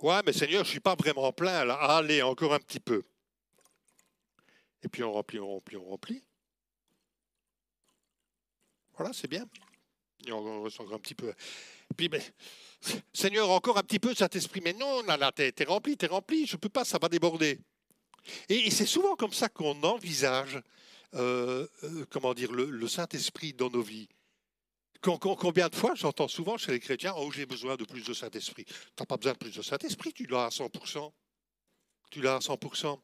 [0.02, 1.70] Ouais, mais Seigneur, je suis pas vraiment plein.
[1.70, 3.04] Allez, encore un petit peu.
[4.84, 6.24] Et puis on remplit, on remplit, on remplit.
[8.98, 9.46] Voilà, c'est bien.
[10.26, 11.34] Et on reste encore un petit peu.
[11.96, 12.22] Puis, mais,
[13.14, 14.62] Seigneur, encore un petit peu Saint-Esprit.
[14.62, 16.46] Mais non, là, là, t'es, rempli, t'es rempli.
[16.46, 17.60] Je peux pas, ça va déborder.
[18.50, 20.62] Et, c'est souvent comme ça qu'on envisage,
[21.16, 24.08] euh, euh, comment dire, le, Saint-Esprit dans nos vies.
[25.02, 28.66] Combien de fois j'entends souvent chez les chrétiens Oh, j'ai besoin de plus de Saint-Esprit.
[28.66, 31.12] Tu n'as pas besoin de plus de Saint-Esprit, tu l'as à 100%.
[32.12, 33.00] Tu l'as à 100%.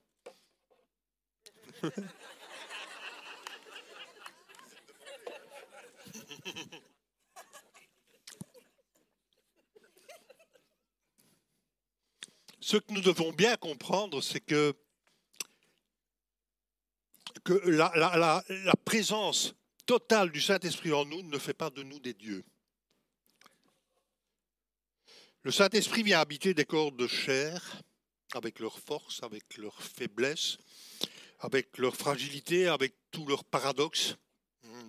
[12.59, 14.75] Ce que nous devons bien comprendre, c'est que
[17.47, 19.55] que la, présence
[19.85, 22.43] totale du Saint-Esprit en nous ne fait pas de nous des dieux.
[25.43, 27.81] Le Saint-Esprit vient habiter des corps de chair,
[28.33, 30.57] avec leur force, avec leur faiblesse,
[31.39, 34.17] avec leur fragilité, avec tous leurs paradoxes.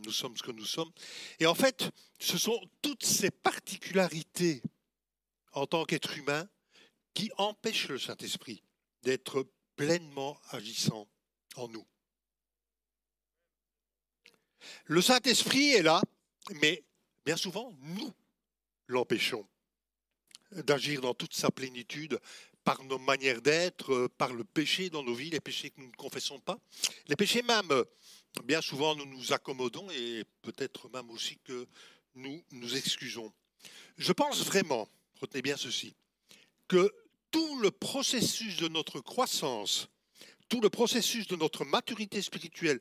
[0.05, 0.91] Nous sommes ce que nous sommes.
[1.39, 4.63] Et en fait, ce sont toutes ces particularités
[5.53, 6.49] en tant qu'être humain
[7.15, 8.65] qui empêchent le Saint-Esprit
[9.03, 11.07] d'être pleinement agissant
[11.55, 11.87] en nous.
[14.87, 16.03] Le Saint-Esprit est là,
[16.61, 16.83] mais
[17.25, 18.13] bien souvent, nous
[18.87, 19.47] l'empêchons
[20.53, 22.19] d'agir dans toute sa plénitude
[22.65, 25.97] par nos manières d'être, par le péché dans nos vies, les péchés que nous ne
[25.97, 26.59] confessons pas,
[27.07, 27.71] les péchés même,
[28.45, 31.67] bien souvent nous nous accommodons et peut-être même aussi que
[32.15, 33.33] nous nous excusons.
[33.97, 34.89] Je pense vraiment,
[35.21, 35.95] retenez bien ceci,
[36.67, 36.93] que
[37.31, 39.89] tout le processus de notre croissance,
[40.49, 42.81] tout le processus de notre maturité spirituelle,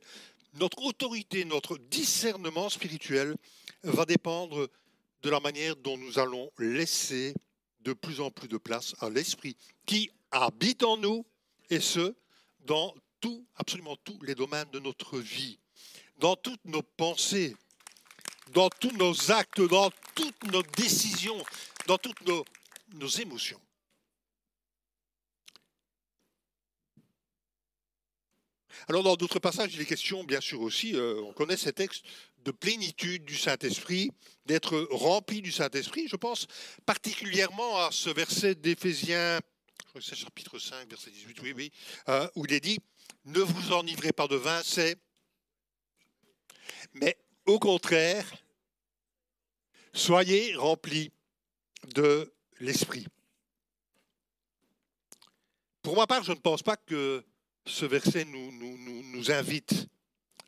[0.53, 3.35] notre autorité, notre discernement spirituel
[3.83, 4.67] va dépendre
[5.21, 7.33] de la manière dont nous allons laisser
[7.81, 9.55] de plus en plus de place à l'Esprit
[9.85, 11.25] qui habite en nous,
[11.69, 12.15] et ce,
[12.65, 15.59] dans tout, absolument tous les domaines de notre vie,
[16.19, 17.55] dans toutes nos pensées,
[18.53, 21.43] dans tous nos actes, dans toutes nos décisions,
[21.87, 22.45] dans toutes nos,
[22.93, 23.59] nos émotions.
[28.87, 32.03] Alors dans d'autres passages, il est question, bien sûr aussi, euh, on connaît ces textes
[32.43, 34.11] de plénitude du Saint-Esprit,
[34.45, 36.07] d'être rempli du Saint-Esprit.
[36.07, 36.47] Je pense
[36.85, 39.39] particulièrement à ce verset d'Éphésiens,
[39.83, 41.71] je crois que c'est chapitre 5, verset 18, oui, oui,
[42.09, 42.79] euh, où il est dit,
[43.25, 44.97] ne vous enivrez pas de vin, c'est...
[46.93, 48.25] Mais au contraire,
[49.93, 51.11] soyez remplis
[51.95, 53.05] de l'Esprit.
[55.81, 57.23] Pour ma part, je ne pense pas que
[57.67, 59.87] ce verset nous, invite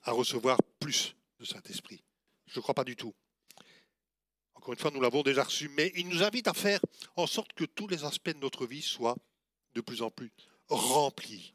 [0.03, 2.01] à recevoir plus de Saint-Esprit.
[2.47, 3.13] Je ne crois pas du tout.
[4.55, 6.79] Encore une fois, nous l'avons déjà reçu, mais il nous invite à faire
[7.15, 9.17] en sorte que tous les aspects de notre vie soient
[9.73, 10.32] de plus en plus
[10.69, 11.53] remplis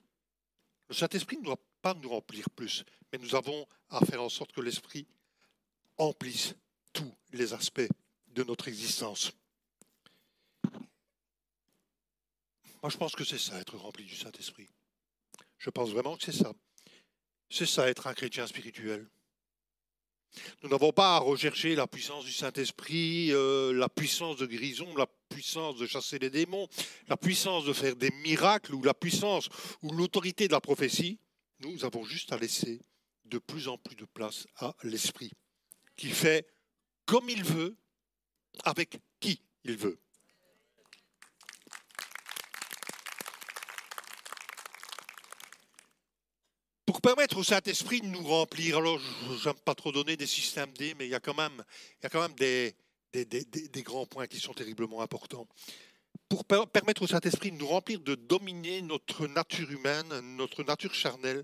[0.89, 4.53] Le Saint-Esprit ne doit pas nous remplir plus, mais nous avons à faire en sorte
[4.53, 5.07] que l'Esprit
[5.99, 6.55] emplisse
[6.93, 7.89] tous les aspects
[8.29, 9.33] de notre existence.
[12.83, 14.69] Moi, je pense que c'est ça, être rempli du Saint-Esprit.
[15.65, 16.53] Je pense vraiment que c'est ça.
[17.49, 19.09] C'est ça, être un chrétien spirituel.
[20.63, 25.07] Nous n'avons pas à rechercher la puissance du Saint-Esprit, euh, la puissance de guérison, la
[25.31, 26.69] puissance de chasser les démons,
[27.09, 29.49] la puissance de faire des miracles ou la puissance
[29.81, 31.19] ou l'autorité de la prophétie.
[31.61, 32.83] Nous avons juste à laisser
[33.25, 35.33] de plus en plus de place à l'Esprit,
[35.97, 36.47] qui fait
[37.07, 37.75] comme il veut,
[38.65, 39.99] avec qui il veut.
[46.95, 50.73] Pour permettre au Saint-Esprit de nous remplir, alors je n'aime pas trop donner des systèmes
[50.75, 51.65] D, mais il y a quand même,
[52.37, 55.49] des, grands points qui sont terriblement importants.
[56.29, 61.43] Pour permettre au Saint-Esprit de nous remplir, de dominer notre nature humaine, notre nature charnelle,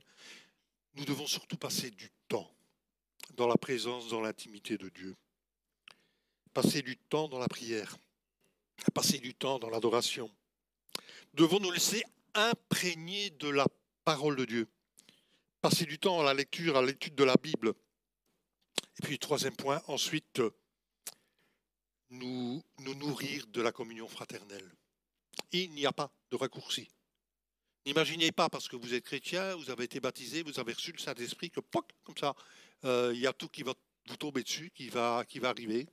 [0.94, 2.48] nous devons surtout passer du temps
[3.34, 5.16] dans la présence, dans l'intimité de Dieu.
[6.54, 7.96] Passer du temps dans la prière,
[8.94, 10.30] passer du temps dans l'adoration.
[11.34, 13.66] Devons nous laisser imprégner de la
[14.04, 14.68] parole de Dieu
[15.60, 17.74] passer du temps à la lecture, à l'étude de la Bible.
[18.98, 20.40] Et puis, troisième point, ensuite,
[22.10, 24.70] nous, nous nourrir de la communion fraternelle.
[25.52, 26.88] Il n'y a pas de raccourci.
[27.86, 30.98] N'imaginez pas, parce que vous êtes chrétien, vous avez été baptisé, vous avez reçu le
[30.98, 32.34] Saint-Esprit, que poc, comme ça,
[32.84, 33.72] euh, il y a tout qui va
[34.06, 35.86] vous tomber dessus, qui va, qui va arriver.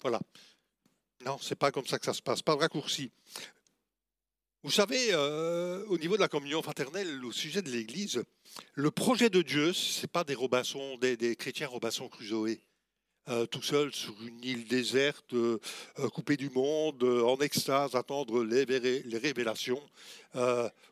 [0.00, 0.20] voilà.
[1.24, 3.10] Non, c'est pas comme ça que ça se passe, pas de raccourci.
[4.64, 8.24] Vous savez, euh, au niveau de la communion fraternelle, au sujet de l'Église,
[8.74, 12.58] le projet de Dieu, ce n'est pas des, Robinson, des, chrétiens Robinson Crusoe,
[13.28, 15.58] euh, tout seuls sur une île déserte, euh,
[16.12, 18.64] coupée du monde, en extase, attendre les,
[19.18, 19.82] révélations,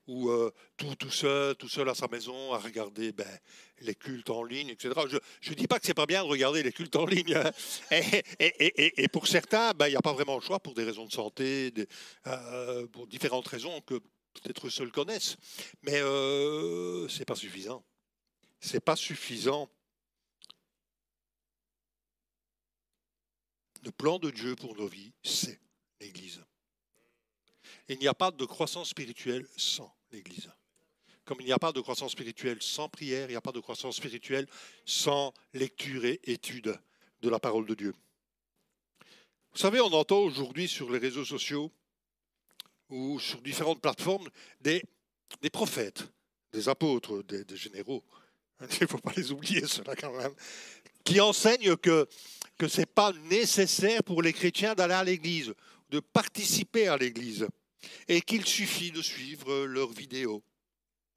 [0.07, 0.31] ou
[0.77, 3.27] tout, tout seul, tout seul à sa maison, à regarder ben,
[3.81, 4.93] les cultes en ligne, etc.
[5.41, 7.35] Je ne dis pas que c'est pas bien de regarder les cultes en ligne.
[7.35, 7.51] Hein.
[8.39, 11.13] Et, pour certains, ben, il n'y a pas vraiment le choix pour des raisons de
[11.13, 11.73] santé,
[12.27, 15.37] euh, pour différentes raisons que peut-être seuls connaissent.
[15.83, 17.85] Mais euh, ce n'est pas suffisant.
[18.61, 19.69] Ce n'est pas suffisant.
[23.87, 25.61] Le plan de Dieu pour nos vies, c'est
[26.01, 26.43] l'Église.
[27.89, 30.51] Il n'y a pas de croissance spirituelle sans l'Église.
[31.25, 33.61] Comme il n'y a pas de croissance spirituelle sans prière, il n'y a pas de
[33.61, 34.49] croissance spirituelle
[34.85, 36.77] sans lecture et étude
[37.23, 37.95] de la parole de Dieu.
[39.53, 41.71] Vous savez, on entend aujourd'hui sur les réseaux sociaux
[42.91, 44.29] ou sur différentes plateformes
[44.61, 44.83] des,
[45.43, 46.09] des prophètes,
[46.53, 48.03] des apôtres, des, généraux.
[48.61, 50.35] Il ne faut pas les oublier, cela quand même.
[51.05, 52.09] Qui enseignent que,
[52.59, 55.55] que ce n'est pas nécessaire pour les chrétiens d'aller à l'église,
[55.91, 57.47] de participer à l'église,
[58.09, 60.43] et qu'il suffit de suivre leurs vidéos,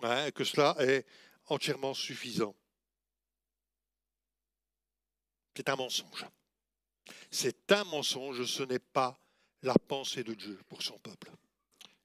[0.02, 1.06] Hein, que cela est
[1.48, 2.56] entièrement suffisant.
[5.56, 6.26] C'est un mensonge.
[7.32, 9.20] C'est un mensonge, ce n'est pas
[9.62, 11.32] la pensée de Dieu pour son peuple.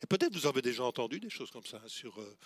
[0.03, 2.37] Et peut-être vous avez déjà entendu des choses comme ça hein, sur euh,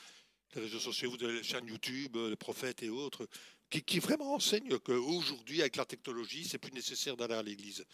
[0.55, 3.27] les réseaux sociaux, vous les chaînes YouTube, euh, les prophètes et autres,
[3.71, 7.85] qui, vraiment enseignent qu'aujourd'hui, avec la technologie, c'est plus nécessaire d'aller à l'église.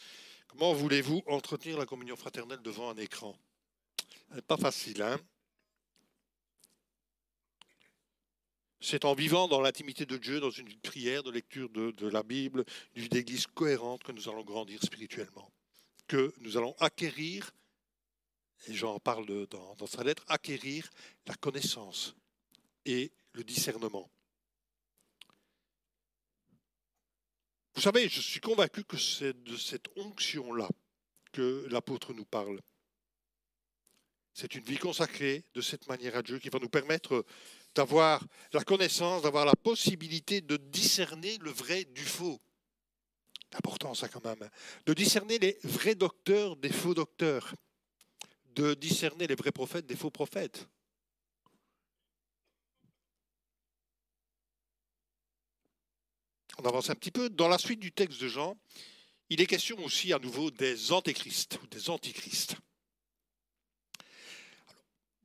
[0.49, 3.37] Comment voulez-vous entretenir la communion fraternelle devant un écran?
[4.47, 5.19] Pas facile, hein?
[8.81, 12.67] C'est en vivant dans l'intimité de Dieu, dans une prière, de lecture de, la Bible,
[12.95, 15.51] d'une église cohérente que nous allons grandir spirituellement,
[16.07, 17.51] que nous allons acquérir,
[18.69, 20.91] et Jean parle dans sa lettre, acquérir
[21.27, 22.15] la connaissance
[22.85, 24.11] et le discernement.
[27.75, 30.69] Vous savez, je suis convaincu que c'est de cette onction-là
[31.33, 32.61] que l'apôtre nous parle.
[34.33, 37.25] C'est une vie consacrée de cette manière à Dieu qui va nous permettre
[37.75, 42.41] d'avoir la connaissance, d'avoir la possibilité de discerner le vrai du faux.
[43.55, 44.49] Important ça quand même.
[44.87, 47.55] De discerner les vrais docteurs des faux docteurs.
[48.55, 50.69] De discerner les vrais prophètes des faux prophètes.
[56.59, 57.29] On avance un petit peu.
[57.29, 58.57] Dans la suite du texte de Jean,
[59.29, 62.57] il est question aussi à nouveau des antéchrists ou des antichrists.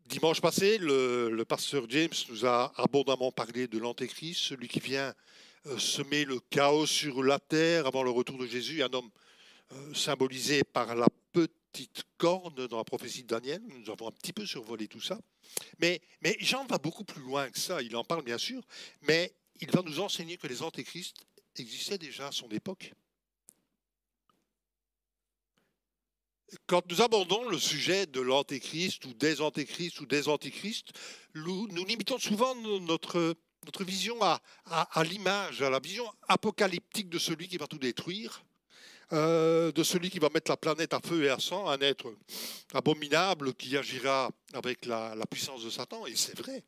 [0.06, 5.14] Dimanche passé, le, pasteur James nous a abondamment parlé de l'Antéchrist, celui qui vient
[5.68, 9.12] euh, semer le chaos sur la terre avant le retour de Jésus, un homme
[9.72, 13.62] euh, symbolisé par la petite corne dans la prophétie de Daniel.
[13.68, 15.20] Nous avons un petit peu survolé tout ça.
[15.78, 17.80] Mais, mais Jean va beaucoup plus loin que ça.
[17.84, 18.64] Il en parle bien sûr,
[19.04, 22.93] mais il va nous enseigner que les antéchrists existaient déjà à son époque.
[26.68, 30.89] quand nous abordons le sujet de l'antéchrist ou des antéchrists ou des antichrists,
[31.36, 33.36] nous, limitons souvent notre,
[33.66, 38.43] notre vision à, à, l'image, à la vision apocalyptique de celui qui va tout détruire,
[39.14, 42.14] euh, de celui qui va mettre la planète à feu et à sang, un être
[42.74, 46.05] abominable qui agira avec la, la puissance de Satan.
[46.05, 46.64] Et c'est vrai,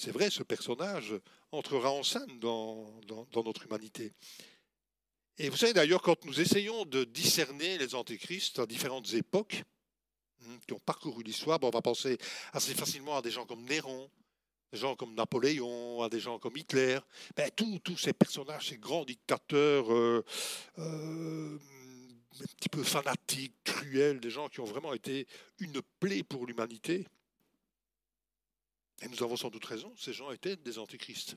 [0.00, 1.14] c'est vrai, ce personnage
[1.52, 2.90] entrera en scène dans,
[3.44, 4.12] notre humanité.
[5.36, 9.62] Et vous savez d'ailleurs, quand nous essayons de discerner les antéchrists à différentes époques,
[10.40, 12.16] hmm, qui ont parcouru l'histoire, on va penser
[12.54, 14.10] assez facilement à des gens comme Néron,
[14.72, 16.98] des gens comme Napoléon, à des gens comme Hitler,
[17.36, 20.24] ben, tous ces personnages, ces grands dictateurs euh,
[20.78, 21.58] euh,
[22.40, 25.26] un petit peu fanatiques, cruels, des gens qui ont vraiment été
[25.58, 27.06] une plaie pour l'humanité.
[29.00, 31.36] Et nous avons sans doute raison, ces gens étaient des antéchrists.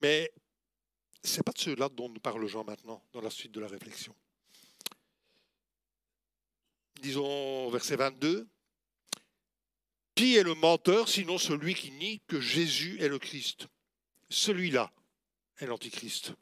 [0.00, 0.32] Mais
[1.22, 3.68] ce n'est pas de ceux-là dont nous parle Jean maintenant, dans la suite de la
[3.68, 4.14] réflexion.
[7.00, 8.48] Disons verset 22.
[10.14, 13.68] Qui est le menteur sinon celui qui nie que Jésus est le Christ?
[14.30, 14.92] Celui-là
[15.58, 16.32] est l'Antichrist,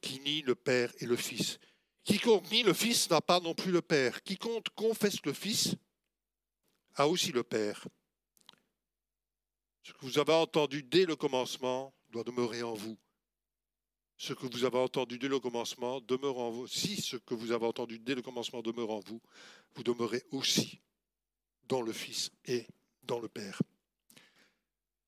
[0.00, 1.58] qui nie le Père et le Fils.
[2.02, 4.22] Quiconque nie le Fils n'a pas non plus le Père.
[4.22, 5.76] Quiconque confesse le Fils
[6.96, 7.86] a aussi le Père.
[9.84, 12.98] Ce que vous avez entendu dès le commencement doit demeurer en vous
[14.16, 16.66] ce que vous avez entendu dès le commencement demeure en vous.
[16.66, 19.20] Si ce que vous avez entendu dès le commencement demeure en vous,
[19.74, 20.80] vous demeurez aussi
[21.68, 22.66] dans le Fils et
[23.02, 23.60] dans le Père.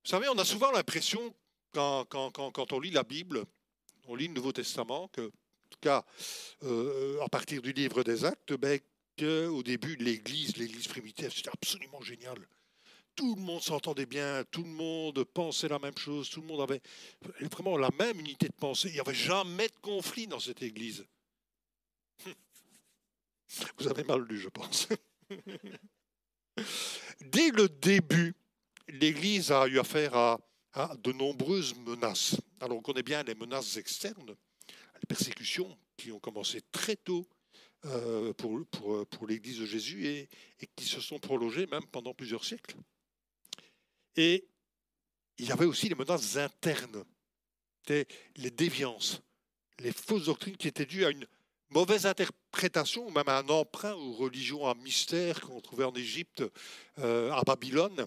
[0.04, 1.34] Vous savez, on a souvent l'impression,
[1.72, 3.44] quand, on lit la Bible,
[4.06, 5.32] on lit le Nouveau Testament, que,
[5.70, 6.04] tout cas,
[6.64, 8.78] euh, à partir du livre des Actes, ben,
[9.18, 12.36] qu'au début, l'Église, l'Église primitive, c'était absolument génial
[13.16, 16.60] tout le monde s'entendait bien, tout le monde pensait la même chose, tout le monde
[16.60, 16.82] avait
[17.50, 18.88] vraiment la même unité de pensée.
[18.88, 21.04] Il n'y avait jamais de conflit dans cette église.
[23.78, 24.88] Vous avez mal lu, je pense.
[27.20, 28.34] Dès le début,
[28.88, 30.38] l'Église a eu affaire à,
[31.02, 32.36] de nombreuses menaces.
[32.60, 34.36] Alors on connaît bien les menaces externes,
[35.00, 37.26] les persécutions qui ont commencé très tôt
[37.86, 40.28] euh, pour, l'Église de Jésus et
[40.76, 42.76] qui se sont prolongées même pendant plusieurs siècles.
[44.16, 44.48] Et
[45.38, 47.04] il y avait aussi les menaces internes,
[47.88, 49.20] les déviances,
[49.78, 51.26] les fausses doctrines qui étaient dues à une
[51.70, 56.42] mauvaise interprétation, ou même à un emprunt aux religions à mystère qu'on trouvait en Égypte,
[56.98, 58.06] euh, à Babylone.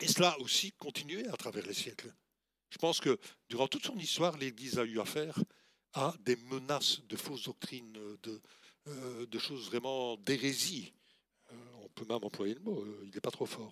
[0.00, 2.12] Et cela aussi continuait à travers les siècles.
[2.70, 5.38] Je pense que durant toute son histoire, l'Église a eu affaire
[5.92, 7.92] à des menaces de fausses doctrines,
[8.22, 8.40] de,
[8.88, 10.92] euh, choses vraiment d'hérésie.
[11.52, 13.70] Euh, on peut même employer le mot, il n'est pas trop fort.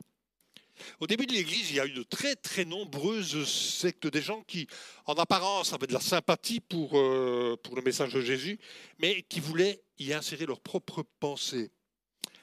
[1.01, 4.43] Au début de l'Église, il y a eu de très très nombreuses sectes, des gens
[4.43, 4.67] qui,
[5.07, 8.59] en apparence, avaient de la sympathie pour, euh, pour le message de Jésus,
[8.99, 11.71] mais qui voulaient y insérer leur propre pensée.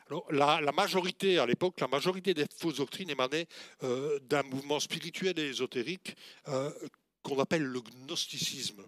[0.08, 3.48] Alors, la, majorité, à l'époque, la majorité des fausses doctrines émanaient
[3.84, 6.16] euh, d'un mouvement spirituel et ésotérique
[6.48, 6.72] euh,
[7.22, 8.84] qu'on appelle le gnosticisme.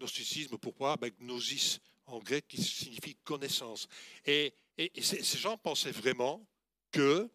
[0.00, 0.96] gnosticisme, pourquoi?
[0.96, 3.88] Ben, Gnosis, en grec, qui signifie connaissance.
[4.24, 4.54] Et
[5.02, 6.46] ces gens pensaient vraiment
[6.90, 7.28] que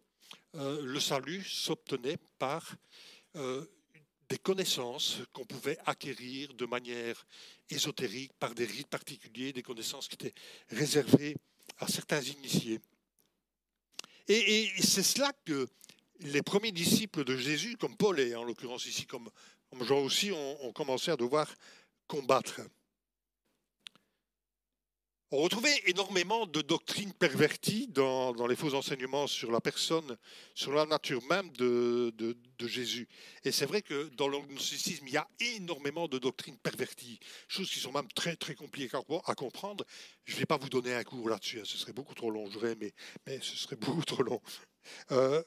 [0.54, 2.74] euh, le salut s'obtenait par
[3.36, 3.64] euh,
[4.28, 7.26] des connaissances qu'on pouvait acquérir de manière
[7.70, 10.34] ésotérique, par des rites particuliers, des connaissances qui étaient
[10.68, 11.36] réservées
[11.78, 12.80] à certains initiés.
[14.28, 15.68] Et, c'est cela que
[16.20, 19.30] les premiers disciples de Jésus, comme Paul et en l'occurrence ici comme,
[19.80, 21.52] Jean aussi, ont commencé à devoir
[22.06, 22.60] combattre.
[25.34, 30.18] On retrouvait énormément de doctrines perverties dans, les faux enseignements sur la personne,
[30.54, 33.08] sur la nature même de, Jésus.
[33.42, 35.26] Et c'est vrai que dans l'agnosticisme, il y a
[35.56, 37.18] énormément de doctrines perverties,
[37.48, 39.86] choses qui sont même très très compliquées à comprendre.
[40.26, 42.50] Je ne vais pas vous donner un cours là-dessus, hein, ce serait beaucoup trop long,
[42.50, 42.92] je mais,
[43.26, 44.40] mais ce serait beaucoup trop long.
[45.12, 45.42] Euh,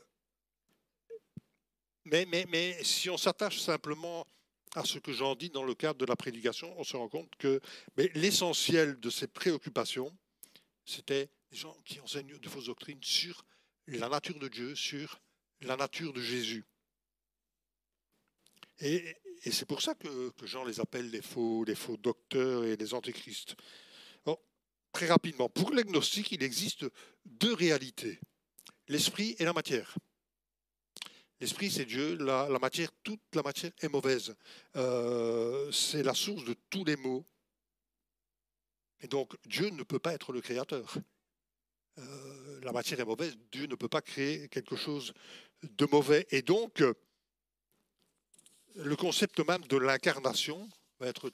[2.06, 2.26] mais
[2.82, 4.26] si on s'attache simplement
[4.76, 7.34] à ce que j'en dis dans le cadre de la prédication, on se rend compte
[7.38, 7.62] que
[8.14, 10.16] l'essentiel de ces préoccupations,
[10.84, 13.46] c'était des gens qui enseignent de fausses doctrines sur
[13.88, 15.22] la nature de Dieu, sur
[15.62, 16.66] la nature de Jésus.
[18.80, 19.16] Et,
[19.52, 23.56] c'est pour ça que, Jean les appelle les faux, les faux docteurs et les antéchrists.
[24.92, 26.86] très rapidement, pour l'agnostique, il existe
[27.26, 28.18] deux réalités,
[28.88, 29.96] l'esprit et la matière.
[31.40, 32.16] L'esprit, c'est Dieu.
[32.18, 34.36] La, matière, toute la matière est mauvaise.
[34.76, 37.26] Euh, c'est la source de tous les maux.
[39.02, 40.96] Et donc, Dieu ne peut pas être le créateur.
[41.98, 43.38] Euh, la matière est mauvaise.
[43.52, 45.14] Dieu ne peut pas créer quelque chose
[45.64, 46.26] de mauvais.
[46.32, 46.84] Et donc,
[48.76, 50.70] le concept même de l'incarnation,
[51.00, 51.30] va être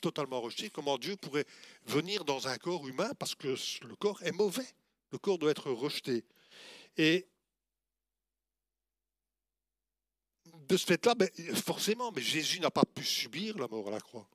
[0.00, 1.46] totalement rejeté, comment Dieu pourrait
[1.86, 3.54] venir dans un corps humain parce que
[3.86, 4.66] le corps est mauvais?
[5.12, 6.24] Le corps doit être rejeté.
[6.96, 7.26] Et
[10.68, 14.00] de ce fait-là, ben, forcément, mais Jésus n'a pas pu subir la mort à la
[14.00, 14.28] croix.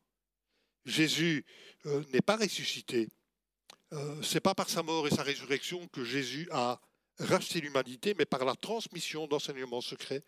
[0.86, 1.46] Jésus
[1.86, 3.08] euh, n'est pas ressuscité.
[3.94, 6.80] Euh, Ce n'est pas par sa mort et sa résurrection que Jésus a
[7.20, 10.24] racheté l'humanité, mais par la transmission d'enseignements secrets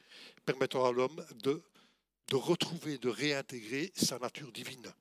[0.46, 1.64] permettant à l'homme de,
[2.30, 4.92] de retrouver, de réintégrer sa nature divine.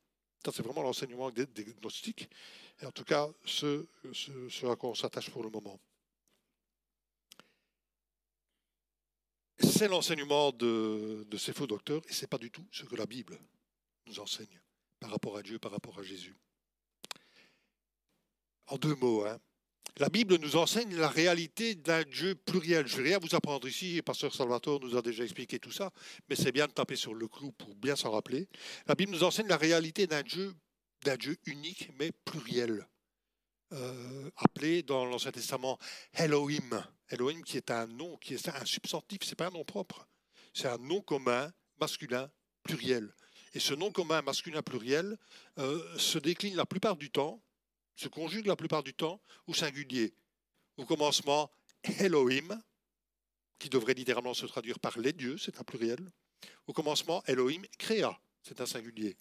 [0.44, 1.46] C'est vraiment l'enseignement des,
[1.82, 2.30] gnostiques,
[2.80, 5.78] et en tout cas ce, ce à quoi on s'attache pour le moment.
[9.62, 13.06] C'est l'enseignement de, ces faux docteurs et ce n'est pas du tout ce que la
[13.06, 13.38] Bible
[14.06, 14.61] nous enseigne
[14.98, 16.36] par rapport à Dieu, par rapport à Jésus.
[18.66, 19.38] En deux mots, hein.
[19.98, 22.86] la Bible nous enseigne la réalité d'un Dieu pluriel.
[22.86, 25.72] Je ne vais rien vous apprendre ici, et Pasteur Salvatore nous a déjà expliqué tout
[25.72, 25.90] ça,
[26.28, 28.48] mais c'est bien de taper sur le clou pour bien s'en rappeler.
[28.86, 30.54] La Bible nous enseigne la réalité d'un Dieu,
[31.04, 32.86] d'un Dieu unique, mais pluriel.
[33.72, 35.78] Euh, appelé dans l'Ancien Testament
[36.14, 36.84] Elohim.
[37.08, 40.08] Elohim qui est un nom, qui est un substantif, ce n'est pas un nom propre.
[40.52, 42.28] C'est un nom commun, masculin,
[42.64, 43.14] pluriel.
[43.54, 45.16] Et ce nom commun, masculin, pluriel,
[45.58, 47.40] euh, se décline la plupart du temps,
[47.94, 50.14] se conjugue la plupart du temps au singulier.
[50.76, 51.48] Au commencement,
[52.00, 52.60] Elohim,
[53.60, 56.10] qui devrait littéralement se traduire par les dieux, c'est un pluriel.
[56.66, 59.16] Au commencement, Elohim créa, c'est un singulier.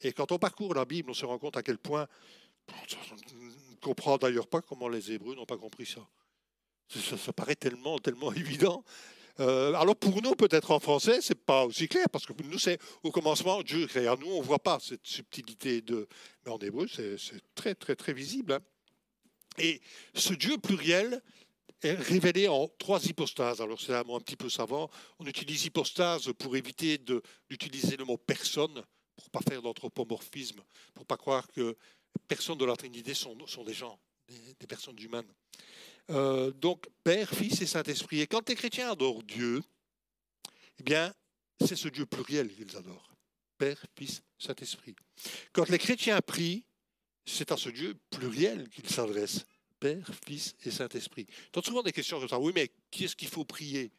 [0.00, 2.06] Et quand on parcourt la Bible, on se rend compte à quel point
[3.80, 6.06] comprend d'ailleurs pas comment les Hébreux n'ont pas compris ça.
[6.88, 8.84] Ça, paraît tellement, tellement évident.
[9.40, 12.78] Euh, alors pour nous, peut-être en français, c'est pas aussi clair, parce que nous, c'est
[13.02, 14.16] au commencement, Dieu créa.
[14.16, 16.08] Nous, on voit pas cette subtilité de.
[16.44, 17.16] Mais en hébreu, c'est
[17.54, 18.54] très, très, très visible.
[18.54, 18.60] Hein.
[19.58, 19.80] Et
[20.14, 21.22] ce Dieu pluriel
[21.82, 23.60] est révélé en trois hypostases.
[23.60, 24.90] Alors c'est un mot un petit peu savant.
[25.18, 26.98] On utilise hypostase pour éviter
[27.48, 28.82] d'utiliser le mot personne,
[29.16, 30.60] pour pas faire d'anthropomorphisme,
[30.94, 31.76] pour pas croire que
[32.18, 33.98] personnes de la Trinité sont, des gens,
[34.28, 35.26] des, personnes humaines.
[36.10, 38.20] Euh, donc, Père, Fils et Saint-Esprit.
[38.20, 39.62] Et quand les chrétiens adorent Dieu,
[40.78, 41.12] eh bien,
[41.64, 43.10] c'est ce Dieu pluriel qu'ils adorent.
[43.58, 44.94] Père, Fils, Saint-Esprit.
[45.52, 46.64] Quand les chrétiens prient,
[47.26, 49.44] c'est à ce Dieu pluriel qu'ils s'adressent.
[49.80, 51.26] Père, Fils et Saint-Esprit.
[51.52, 52.38] Donc souvent des questions comme ça.
[52.38, 53.90] Oui, mais qui est-ce qu'il faut prier?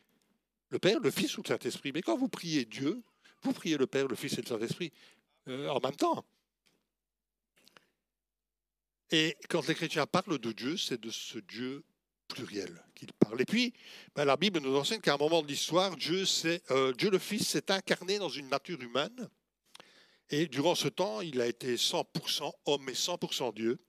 [0.69, 1.91] Le Père, le Fils ou le Saint-Esprit?
[1.93, 3.01] Mais quand vous priez Dieu,
[3.43, 4.91] vous priez le Père, le Fils et le Saint-Esprit
[5.47, 6.25] euh, en même temps.
[9.11, 11.83] Et quand les chrétiens parlent de Dieu, c'est de ce Dieu
[12.27, 13.41] pluriel qu'ils parlent.
[13.41, 13.73] Et puis,
[14.15, 16.23] ben, la Bible nous enseigne qu'à un moment de l'histoire, Dieu,
[16.71, 19.29] euh, Dieu le Fils s'est incarné dans une nature humaine.
[20.29, 23.79] Et durant ce temps, il a été 100% homme et 100% Dieu.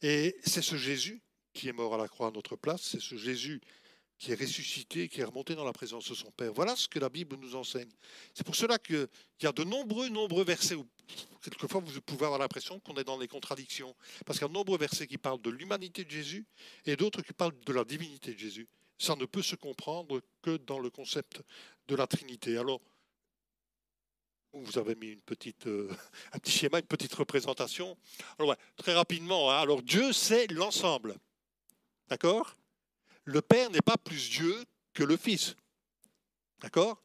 [0.00, 1.22] Et c'est ce Jésus
[1.56, 3.60] qui est mort à la croix à notre place, c'est ce Jésus
[4.18, 6.52] qui est ressuscité, qui est remonté dans la présence de son Père.
[6.52, 7.90] Voilà ce que la Bible nous enseigne.
[8.34, 9.08] C'est pour cela qu'il
[9.42, 10.86] y a de nombreux, nombreux versets où
[11.42, 13.94] quelquefois vous pouvez avoir l'impression qu'on est dans des contradictions.
[14.24, 16.46] Parce qu'il y a de nombreux versets qui parlent de l'humanité de Jésus
[16.86, 18.68] et d'autres qui parlent de la divinité de Jésus.
[18.98, 21.42] Ça ne peut se comprendre que dans le concept
[21.86, 22.56] de la Trinité.
[22.56, 22.80] Alors,
[24.54, 25.94] vous avez mis une petite, euh,
[26.32, 27.98] un petit schéma, une petite représentation.
[28.38, 29.58] Alors, très rapidement, hein.
[29.58, 31.16] alors Dieu, c'est l'ensemble.
[32.08, 32.56] D'accord?
[33.26, 34.64] Le Père n'est pas plus Dieu
[34.94, 35.54] que le Fils.
[36.60, 37.02] D'accord?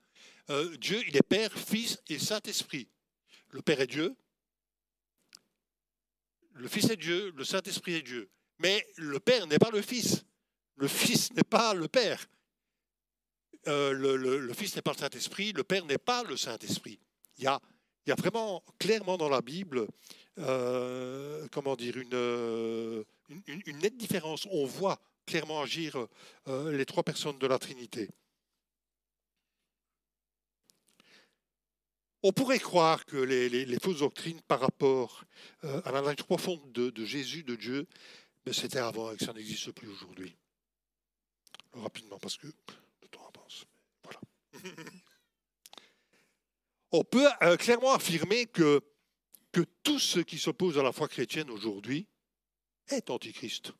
[0.49, 2.87] Euh, Dieu, il est Père, Fils et Saint-Esprit.
[3.49, 4.15] Le Père est Dieu,
[6.53, 8.29] le Fils est Dieu, le Saint-Esprit est Dieu.
[8.59, 10.23] Mais le Père n'est pas le Fils.
[10.77, 12.27] Le Fils n'est pas le Père.
[13.67, 16.99] Euh, le, Fils n'est pas le Saint-Esprit, le Père n'est pas le Saint-Esprit.
[17.37, 17.59] Il y a,
[18.15, 19.87] vraiment clairement dans la Bible,
[20.39, 23.05] euh, comment dire, une,
[23.79, 24.47] nette différence.
[24.51, 26.07] On voit clairement agir
[26.47, 28.09] euh, les trois personnes de la Trinité.
[32.23, 35.23] On pourrait croire que les, fausses doctrines par rapport
[35.63, 37.87] euh, à la nature profonde de, Jésus, de Dieu,
[38.45, 40.35] ben, c'était avant et que ça n'existe plus aujourd'hui.
[41.73, 43.65] Rapidement, parce que le temps avance.
[46.91, 48.81] On peut euh, clairement affirmer que,
[49.51, 52.05] que tout ce qui s'oppose à la foi chrétienne aujourd'hui
[52.89, 53.71] est antichrist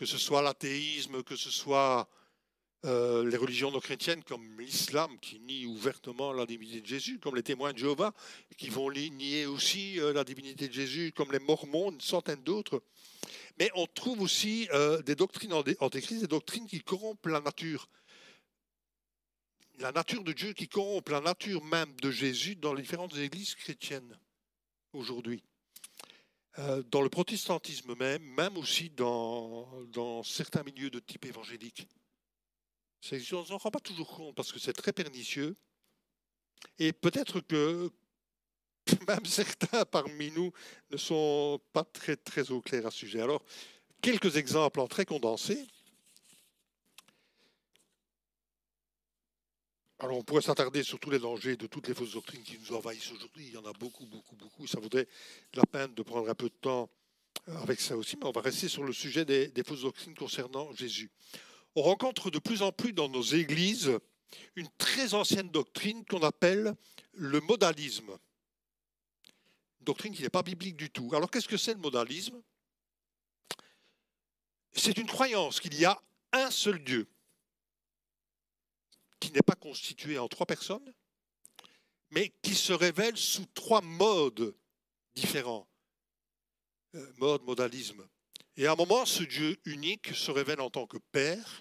[0.00, 2.08] que ce soit l'athéisme, que ce soit
[2.86, 7.36] euh, les religions non chrétiennes comme l'islam qui nie ouvertement la divinité de Jésus, comme
[7.36, 8.14] les témoins de Jéhovah
[8.56, 12.82] qui vont nier aussi euh, la divinité de Jésus, comme les mormons, une centaine d'autres.
[13.58, 17.86] Mais on trouve aussi euh, des doctrines antéchristes, des doctrines qui corrompent la nature.
[19.80, 23.54] La nature de Dieu qui corrompt la nature même de Jésus dans les différentes églises
[23.54, 24.18] chrétiennes
[24.94, 25.44] aujourd'hui.
[26.58, 31.86] Euh, dans le protestantisme même, même aussi dans, certains milieux de type évangélique.
[33.12, 35.56] On ne s'en rend pas toujours compte parce que c'est très pernicieux.
[36.78, 37.90] Et peut-être que
[39.08, 40.52] même certains parmi nous
[40.90, 43.20] ne sont pas très, très au clair à ce sujet.
[43.20, 43.44] Alors,
[44.02, 45.66] quelques exemples en très condensés.
[50.02, 52.74] Alors, on pourrait s'attarder sur tous les dangers de toutes les fausses doctrines qui nous
[52.74, 53.48] envahissent aujourd'hui.
[53.48, 54.66] Il y en a beaucoup, beaucoup, beaucoup.
[54.66, 55.06] Ça vaudrait
[55.52, 56.88] la peine de prendre un peu de temps
[57.46, 61.10] avec ça aussi, mais on va rester sur le sujet des, fausses doctrines concernant Jésus.
[61.76, 63.98] On rencontre de plus en plus dans nos églises
[64.56, 66.74] une très ancienne doctrine qu'on appelle
[67.12, 68.16] le modalisme.
[69.82, 71.10] Doctrine qui n'est pas biblique du tout.
[71.14, 72.40] Alors qu'est-ce que c'est le modalisme?
[74.72, 76.00] C'est une croyance qu'il y a
[76.32, 77.06] un seul Dieu
[79.20, 80.92] qui n'est pas constitué en trois personnes,
[82.10, 84.54] mais qui se révèle sous trois modes
[85.14, 85.68] différents.
[86.96, 88.04] Euh, mode, modalisme.
[88.56, 91.60] Et à un moment, ce Dieu unique se révèle en tant que Père,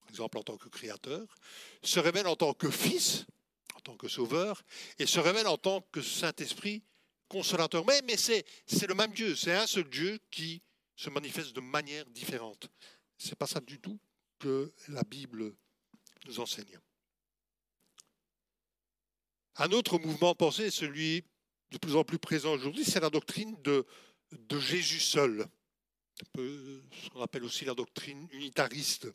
[0.00, 1.34] par exemple en tant que Créateur,
[1.82, 3.24] se révèle en tant que Fils,
[3.74, 4.62] en tant que Sauveur,
[4.98, 6.82] et se révèle en tant que Saint-Esprit,
[7.28, 7.86] consolateur.
[7.86, 10.60] Mais, c'est, c'est le même Dieu, c'est un seul Dieu qui
[10.94, 12.68] se manifeste de manière différente.
[13.16, 13.98] Ce n'est pas ça du tout
[14.38, 15.54] que la Bible
[16.26, 16.78] nous enseigne.
[19.56, 21.24] Un autre mouvement de pensée, celui
[21.70, 23.86] de plus en plus présent aujourd'hui, c'est la doctrine de,
[24.58, 25.46] Jésus seul,
[26.36, 29.08] ce qu'on appelle aussi la doctrine unitariste.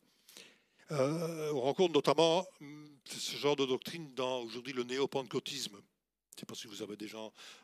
[0.92, 5.76] Euh, on rencontre notamment hum, ce genre de doctrine dans aujourd'hui le néo-pentecôtisme.
[5.76, 7.20] Je ne sais pas si vous avez déjà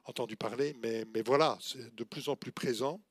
[0.05, 3.01] entendu parler, mais, mais voilà, c'est de plus en plus présent.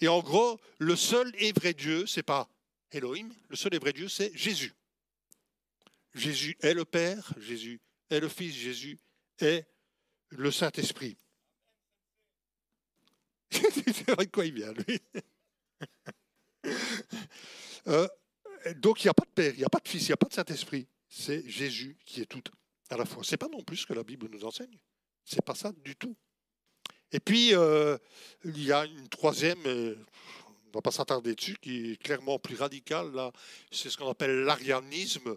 [0.00, 2.48] Et en gros, le seul et vrai Dieu, c'est pas
[2.92, 4.74] Elohim, le seul et vrai Dieu, c'est Jésus.
[6.14, 7.80] Jésus est le Père, Jésus
[8.10, 8.98] est le Fils, Jésus
[9.38, 9.66] est
[10.30, 11.16] le Saint-Esprit.
[13.50, 15.00] C'est vrai quoi il vient, lui.
[17.86, 18.06] Euh,
[18.76, 20.12] donc il n'y a pas de Père, il n'y a pas de Fils, il n'y
[20.12, 20.86] a pas de Saint-Esprit.
[21.08, 22.42] C'est Jésus qui est tout
[22.90, 23.24] à la fois.
[23.24, 24.78] C'est pas non plus ce que la Bible nous enseigne.
[25.24, 26.14] C'est pas ça du tout.
[27.12, 27.96] Et puis, euh,
[28.44, 29.96] il y a une troisième, euh,
[30.46, 33.10] on ne va pas s'attarder dessus, qui est clairement plus radicale.
[33.72, 35.36] C'est ce qu'on appelle l'arianisme,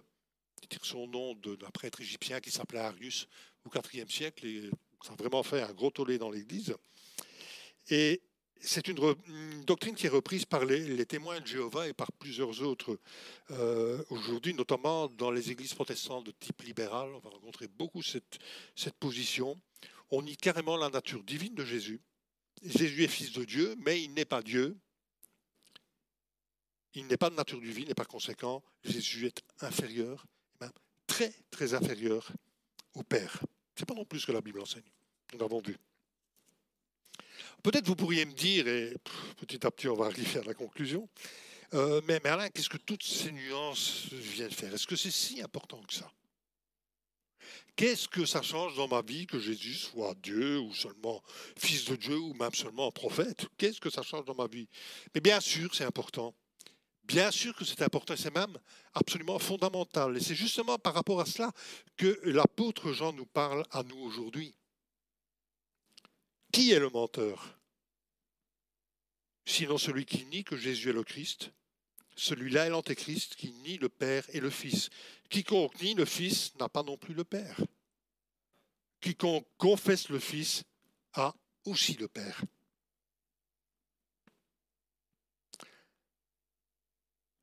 [0.64, 3.28] qui tire son nom d'un prêtre égyptien qui s'appelait Arius
[3.66, 4.70] au IVe siècle, et
[5.04, 6.74] ça a vraiment fait un gros tollé dans l'Église.
[7.90, 8.22] Et
[8.62, 8.96] c'est une,
[9.66, 12.98] doctrine qui est reprise par les, témoins de Jéhovah et par plusieurs autres
[13.52, 17.14] euh, aujourd'hui, notamment dans les églises protestantes de type libéral.
[17.14, 18.40] On va rencontrer beaucoup cette,
[18.74, 19.60] cette position.
[20.12, 22.00] On nie carrément la nature divine de Jésus.
[22.64, 24.78] Jésus est fils de Dieu, mais il n'est pas Dieu.
[26.94, 30.26] Il n'est pas de nature divine et par conséquent, Jésus est inférieur,
[31.14, 32.32] très, très inférieur
[32.96, 33.40] au Père.
[33.76, 34.90] Ce n'est pas non plus ce que la Bible enseigne.
[35.32, 35.78] Nous l'avons vu.
[37.62, 38.96] Peut-être vous pourriez me dire, et
[39.38, 41.08] petit à petit on va arriver à la conclusion,
[41.76, 44.74] euh, mais, mais, Alain, qu'est-ce que toutes ces nuances viennent faire?
[44.74, 46.12] Est-ce que c'est si important que ça?
[47.76, 51.22] Qu'est-ce que ça change dans ma vie que Jésus soit Dieu ou seulement
[51.58, 53.48] fils de Dieu ou même seulement prophète?
[53.58, 54.68] Qu'est-ce que ça change dans ma vie?
[55.14, 56.36] Mais bien sûr, c'est important.
[57.04, 58.58] Bien sûr que c'est important, c'est même
[58.94, 60.16] absolument fondamental.
[60.16, 61.52] Et c'est justement par rapport à cela
[61.98, 64.54] que l'apôtre Jean nous parle à nous aujourd'hui.
[66.52, 67.60] Qui est le menteur?
[69.46, 71.52] Sinon celui qui nie que Jésus est le Christ.
[72.16, 74.90] Celui-là est l'antéchrist qui nie le Père et le Fils.
[75.30, 77.60] Quiconque nie le Fils n'a pas non plus le Père.
[79.02, 80.64] Quiconque confesse le Fils
[81.14, 81.34] a
[81.66, 82.42] aussi le Père.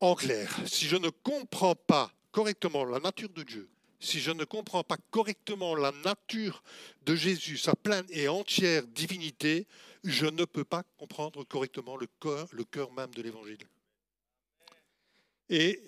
[0.01, 3.71] En clair, si je ne comprends pas correctement la nature de Dieu,
[4.01, 6.63] si je ne comprends pas correctement la nature
[7.03, 9.67] de Jésus, sa pleine et entière divinité,
[10.03, 12.07] je ne peux pas comprendre correctement le
[12.65, 13.59] cœur, même de l'Évangile.
[15.51, 15.83] Et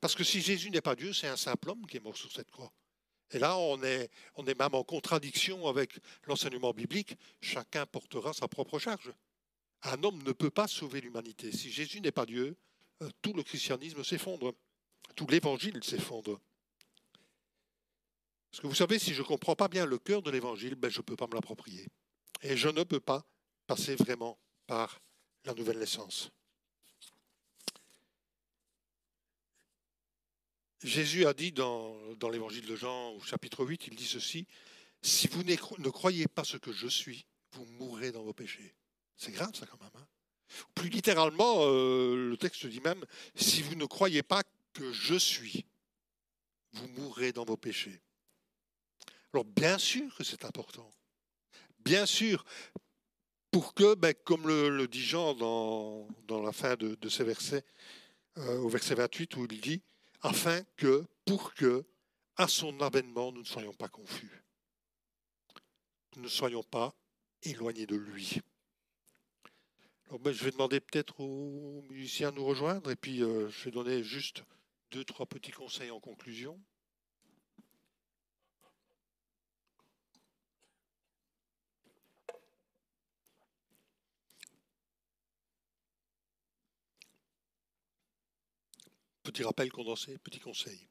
[0.00, 2.32] parce que si Jésus n'est pas Dieu, c'est un simple homme qui est mort sur
[2.32, 2.72] cette croix.
[3.30, 7.14] Et là, on est, on est même en contradiction avec l'enseignement biblique.
[7.40, 9.12] Chacun portera sa propre charge.
[9.82, 11.52] Un homme ne peut pas sauver l'humanité.
[11.52, 12.56] Si Jésus n'est pas Dieu,
[13.22, 14.54] tout le christianisme s'effondre.
[15.14, 16.40] Tout l'évangile s'effondre.
[18.50, 20.90] Parce que vous savez, si je ne comprends pas bien le cœur de l'évangile, ben
[20.90, 21.86] je ne peux pas me l'approprier.
[22.42, 23.24] Et je ne peux pas
[23.66, 25.00] passer vraiment par
[25.44, 26.30] la nouvelle naissance.
[30.82, 34.46] Jésus a dit dans, dans l'évangile de Jean au chapitre 8, il dit ceci,
[35.02, 38.74] si vous ne croyez pas ce que je suis, vous mourrez dans vos péchés.
[39.16, 39.90] C'est grave ça quand même.
[39.94, 40.06] Hein.
[40.74, 44.42] Plus littéralement, euh, le texte dit même, si vous ne croyez pas
[44.72, 45.66] que je suis,
[46.72, 48.00] vous mourrez dans vos péchés.
[49.32, 50.90] Alors bien sûr que c'est important.
[51.80, 52.44] Bien sûr,
[53.50, 57.64] pour que, ben, comme le, dit Jean dans, la fin de, ces versets,
[58.38, 59.82] euh, au verset 28, où il dit,
[60.20, 61.84] afin que, pour que,
[62.36, 64.42] à son avènement, nous ne soyons pas confus.
[66.16, 66.94] nous ne soyons pas
[67.42, 68.40] éloignés de lui.
[70.08, 73.64] Alors, ben, je vais demander peut-être aux musiciens de nous rejoindre et puis euh, je
[73.64, 74.44] vais donner juste
[74.92, 76.60] deux, trois petits conseils en conclusion.
[89.24, 90.88] Petit rappel condensé, petit conseil.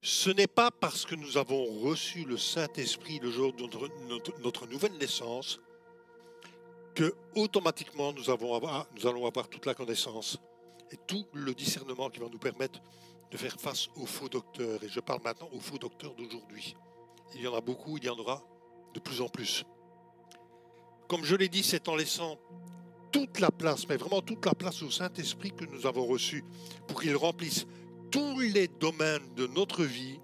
[0.00, 3.62] Ce n'est pas parce que nous avons reçu le Saint-Esprit le jour de
[4.42, 5.60] notre, nouvelle naissance
[6.94, 10.38] que automatiquement nous, nous allons avoir toute la connaissance
[10.90, 12.80] et tout le discernement qui va nous permettre
[13.30, 14.82] de faire face aux faux docteurs.
[14.84, 16.76] Et je parle maintenant aux faux docteurs d'aujourd'hui.
[17.34, 18.42] Il y en a beaucoup, il y en aura
[18.94, 19.64] de plus en plus.
[21.08, 22.38] Comme je l'ai dit, c'est en laissant
[23.10, 26.44] toute la place, mais vraiment toute la place au Saint-Esprit que nous avons reçu
[26.86, 27.66] pour qu'il remplisse
[28.10, 30.20] tous les domaines de notre vie.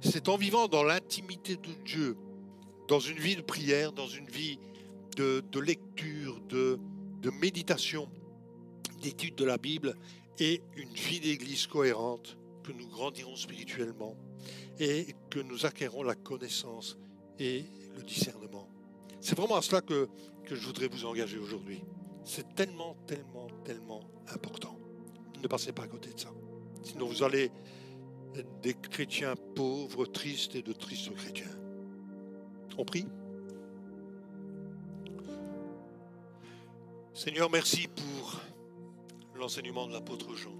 [0.00, 2.16] C'est en vivant dans l'intimité de Dieu,
[2.88, 4.58] dans une vie de prière, dans une vie
[5.14, 6.78] de, lecture, de,
[7.40, 8.08] méditation,
[9.00, 9.94] d'étude de la Bible
[10.38, 14.16] et une vie d'église cohérente, que nous grandirons spirituellement
[14.78, 16.96] et que nous acquérons la connaissance
[17.38, 18.68] et le discernement.
[19.20, 20.08] C'est vraiment à cela que,
[20.44, 21.82] que je voudrais vous engager aujourd'hui.
[22.24, 24.00] C'est tellement, tellement, tellement
[24.32, 24.78] important.
[25.42, 26.30] Ne passez pas à côté de ça.
[26.82, 27.50] Sinon, vous allez
[28.34, 31.56] être des chrétiens pauvres, tristes et de tristes chrétiens.
[32.78, 33.06] On prie
[37.14, 38.40] Seigneur, merci pour
[39.36, 40.50] l'enseignement de l'apôtre Jean.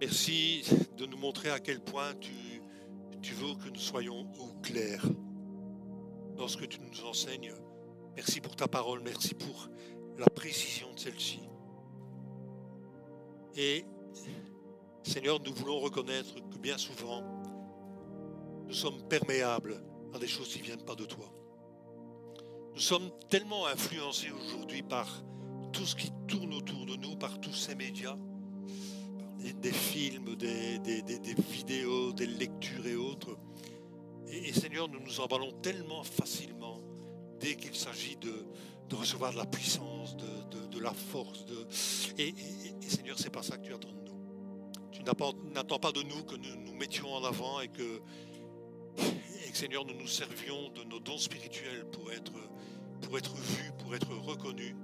[0.00, 0.64] Merci
[0.96, 5.04] de nous montrer à quel point tu, veux que nous soyons au clair
[6.38, 7.52] dans ce que tu nous enseignes.
[8.16, 9.68] Merci pour ta parole, merci pour
[10.16, 11.40] la précision de celle-ci.
[13.56, 13.84] Et
[15.02, 17.22] Seigneur, nous voulons reconnaître que bien souvent,
[18.66, 19.84] nous sommes perméables
[20.14, 21.37] à des choses qui ne viennent pas de toi.
[22.74, 25.22] Nous sommes tellement influencés aujourd'hui par
[25.72, 28.16] tout ce qui tourne autour de nous, par tous ces médias,
[29.38, 30.80] des, films, des,
[31.50, 33.36] vidéos, des lectures et autres.
[34.28, 36.80] Et, Seigneur, nous nous emballons tellement facilement
[37.40, 38.46] dès qu'il s'agit de,
[38.94, 41.44] recevoir de la puissance, de, la force.
[42.18, 44.08] Et, et, Seigneur, c'est pas ça que tu attends de nous.
[44.92, 48.00] Tu n'attends pas de nous que nous nous mettions en avant et que,
[49.48, 52.32] et que, Seigneur, nous nous servions de nos dons spirituels pour être,
[53.00, 54.74] pour être vus, pour être reconnus